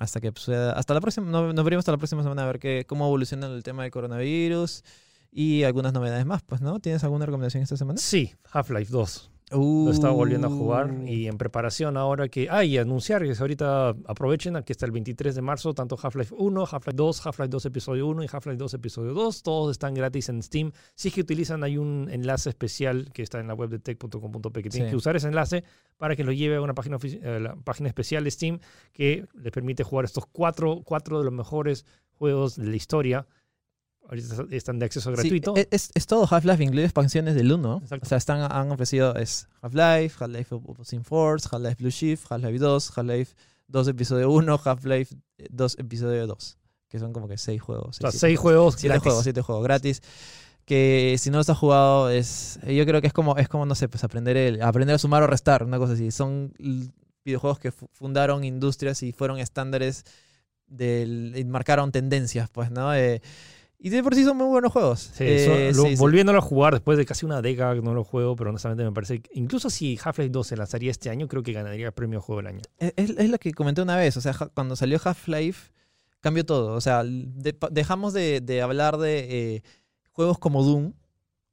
[0.00, 2.58] hasta que suceda, hasta la próxima, no- nos veremos hasta la próxima semana a ver
[2.58, 4.82] qué, cómo evoluciona el tema del coronavirus
[5.30, 6.80] y algunas novedades más, pues, ¿no?
[6.80, 7.98] ¿Tienes alguna recomendación esta semana?
[7.98, 9.30] Sí, Half-Life 2.
[9.50, 11.06] Lo estaba volviendo a jugar Uh.
[11.06, 12.48] y en preparación ahora que...
[12.50, 16.60] Ah, y anunciar que ahorita aprovechen que está el 23 de marzo, tanto Half-Life 1,
[16.70, 19.42] Half-Life 2, Half-Life 2 Episodio 1 y Half-Life 2 Episodio 2.
[19.42, 20.72] Todos están gratis en Steam.
[20.94, 24.62] Si es que utilizan, hay un enlace especial que está en la web de tech.com.p
[24.62, 24.90] que tienen Sí.
[24.90, 25.64] que usar ese enlace
[25.96, 26.98] para que lo lleve a una página,
[27.40, 28.58] la página especial de Steam
[28.92, 31.86] que les permite jugar estos cuatro, cuatro de los mejores
[32.18, 33.26] juegos de la historia.
[34.08, 35.54] Ahorita están de acceso Sí, gratuito.
[35.56, 37.80] e- es, es todo Half-Life, incluye expansiones del 1.
[37.82, 38.06] Exacto.
[38.06, 42.98] O sea, están, han ofrecido es Half-Life, Half-Life Opposing Force, Half-Life Blue Shift, Half-Life 2,
[42.98, 43.34] Half-Life
[43.68, 45.14] 2 Episodio 1, Half-Life
[45.50, 46.58] 2 Episodio 2.
[46.88, 47.98] Que son como que 6 juegos.
[47.98, 49.02] o sea, seis juegos Siete gratis.
[49.04, 50.02] juegos, siete juegos gratis.
[50.64, 52.58] Que si no los has jugado, es.
[52.66, 55.22] Yo creo que es como, es como no sé, pues aprender, el, aprender a sumar
[55.22, 56.10] o restar, una cosa así.
[56.10, 56.54] Son
[57.24, 60.04] videojuegos que fu- fundaron industrias y fueron estándares
[60.66, 62.94] del, y marcaron tendencias, pues, ¿no?
[62.94, 63.22] Eh,
[63.78, 65.10] y de por sí son muy buenos juegos.
[65.14, 65.96] Sí, Eh, lo- sí, sí.
[65.96, 68.92] volviéndolo a jugar después de casi una década que no lo juego, pero honestamente me
[68.92, 72.20] parece que incluso si Half-Life 2 se lanzaría este año, creo que ganaría el premio
[72.20, 72.60] Juego del Año.
[72.78, 75.70] Es, es lo que comenté una vez, o sea, cuando salió Half-Life
[76.20, 79.18] cambió todo, o sea, de- dejamos de, de hablar de
[79.56, 79.62] eh,
[80.12, 80.92] juegos como Doom.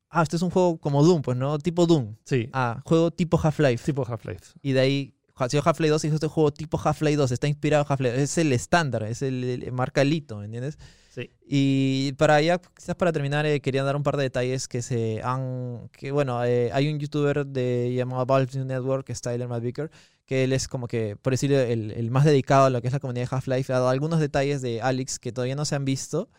[0.10, 1.60] Ah, este es un juego como Doom, pues, ¿no?
[1.60, 2.16] Tipo Doom.
[2.24, 3.84] Sí, Ah, juego tipo Half-Life.
[3.86, 4.54] tipo Half-Life.
[4.62, 5.14] Y de ahí,
[5.50, 8.24] sido Half-Life 2 y este juego tipo Half-Life 2, está inspirado en Half-Life.
[8.24, 10.78] Es el estándar, es el, el- marca el hito, ¿me entiendes?
[11.16, 11.32] Sí.
[11.48, 15.22] Y para ya, quizás para terminar, eh, quería dar un par de detalles que se
[15.24, 15.90] han.
[15.94, 19.90] que bueno, eh, hay un youtuber de llamado Valve Network, que es Tyler Madvicker,
[20.26, 22.94] que él es como que, por decirlo, el, el más dedicado a lo que es
[22.94, 23.72] la comunidad de Half-Life.
[23.72, 26.30] Ha dado algunos detalles de Alex que todavía no se han visto.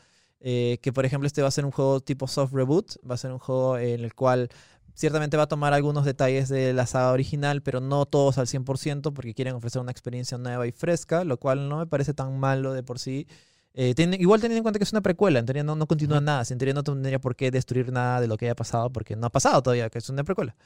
[0.40, 3.18] eh, que por ejemplo, este va a ser un juego tipo soft reboot, va a
[3.18, 4.50] ser un juego en el cual
[4.94, 9.12] ciertamente va a tomar algunos detalles de la saga original, pero no todos al 100%
[9.14, 12.72] porque quieren ofrecer una experiencia nueva y fresca, lo cual no me parece tan malo
[12.74, 13.26] de por sí.
[13.78, 16.20] Eh, tiene- igual teniendo en cuenta que es una precuela, en teoría no, no continúa
[16.22, 19.14] nada, en teoría no tendría por qué destruir nada de lo que haya pasado porque
[19.16, 20.56] no ha pasado todavía, que es una precuela.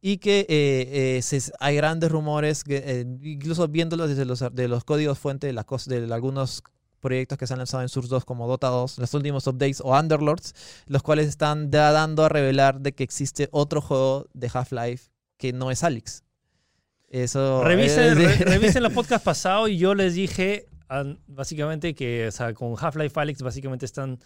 [0.00, 4.66] Y que eh, eh, se- hay grandes rumores, que, eh, incluso viéndolo desde los, de
[4.68, 6.62] los códigos fuente de, la cos- de algunos
[7.00, 9.94] proyectos que se han lanzado en Source 2 como Dota 2, los últimos updates o
[9.98, 10.54] Underlords,
[10.86, 15.52] los cuales están da- dando a revelar de que existe otro juego de Half-Life que
[15.52, 16.22] no es Alyx.
[17.10, 17.62] Eso.
[17.64, 20.66] Revisen, re- revisen los podcasts pasados y yo les dije
[21.26, 24.18] básicamente que o sea, con Half-Life Alyx básicamente están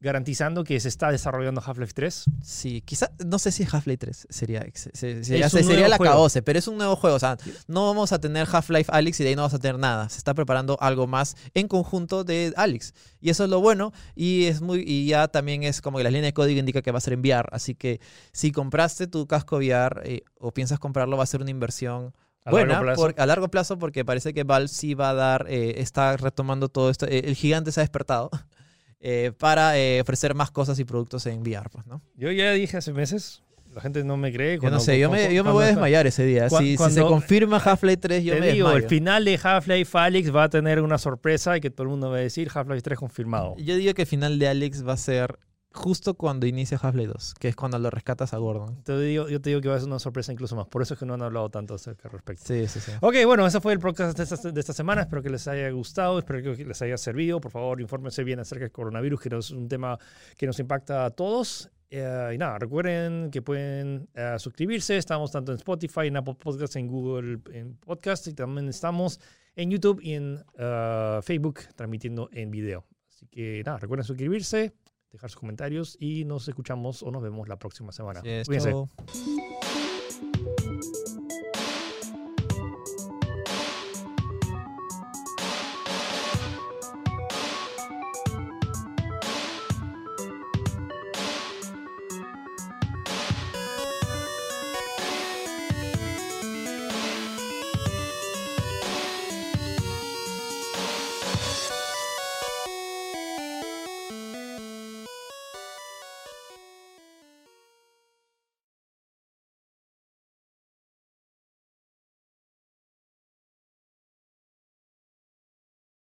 [0.00, 2.24] garantizando que se está desarrollando Half-Life 3.
[2.40, 6.40] Sí, quizá, no sé si Half-Life 3 sería, se- se- sería, sería nuevo la caose,
[6.40, 7.16] pero es un nuevo juego.
[7.16, 9.76] O sea, no vamos a tener Half-Life Alyx y de ahí no vamos a tener
[9.80, 10.08] nada.
[10.08, 12.94] Se está preparando algo más en conjunto de Alyx.
[13.20, 13.92] Y eso es lo bueno.
[14.14, 16.92] Y es muy y ya también es como que la línea de código indica que
[16.92, 17.48] va a ser en VR.
[17.50, 18.00] Así que
[18.32, 22.14] si compraste tu casco VR eh, o piensas comprarlo, va a ser una inversión
[22.44, 23.02] A buena largo plazo.
[23.02, 26.68] por- a largo plazo porque parece que Valve sí va a dar, eh, está retomando
[26.68, 27.06] todo esto.
[27.06, 28.30] Eh, el gigante se ha despertado
[29.00, 32.00] eh, para eh, ofrecer más cosas y productos en VR, pues, ¿no?
[32.14, 33.42] Yo ya dije hace meses,
[33.74, 34.54] la gente no me cree.
[34.54, 36.48] Yo cuando- no sé, yo me, cuando- yo me cuando voy a desmayar ese día.
[36.48, 38.84] Cu- si, si se cuando- confirma Half-Life 3, yo Te me digo, desmayo.
[38.84, 42.10] el final de Half-Life Alyx va a tener una sorpresa y que todo el mundo
[42.10, 43.54] va a decir Half-Life 3 confirmado.
[43.58, 45.38] Yo digo que el final de Alex va a ser
[45.72, 48.82] justo cuando inicia Half-Life 2, que es cuando lo rescatas a Gordon.
[48.82, 50.66] Te digo, yo te digo que va a ser una sorpresa incluso más.
[50.66, 52.44] Por eso es que no han hablado tanto acerca al respecto.
[52.46, 52.92] Sí, sí, sí.
[53.00, 55.02] Ok, bueno, ese fue el podcast de esta, de esta semana.
[55.02, 57.40] Espero que les haya gustado, espero que les haya servido.
[57.40, 59.98] Por favor, infórmense bien acerca del coronavirus, que es un tema
[60.36, 61.70] que nos impacta a todos.
[61.90, 64.96] Eh, y nada, recuerden que pueden eh, suscribirse.
[64.96, 69.20] Estamos tanto en Spotify, en Apple Podcasts, en Google en Podcast y también estamos
[69.56, 72.86] en YouTube y en uh, Facebook, transmitiendo en video.
[73.08, 74.72] Así que nada, recuerden suscribirse,
[75.10, 78.22] dejar sus comentarios y nos escuchamos o nos vemos la próxima semana.
[78.70, 78.88] Chao.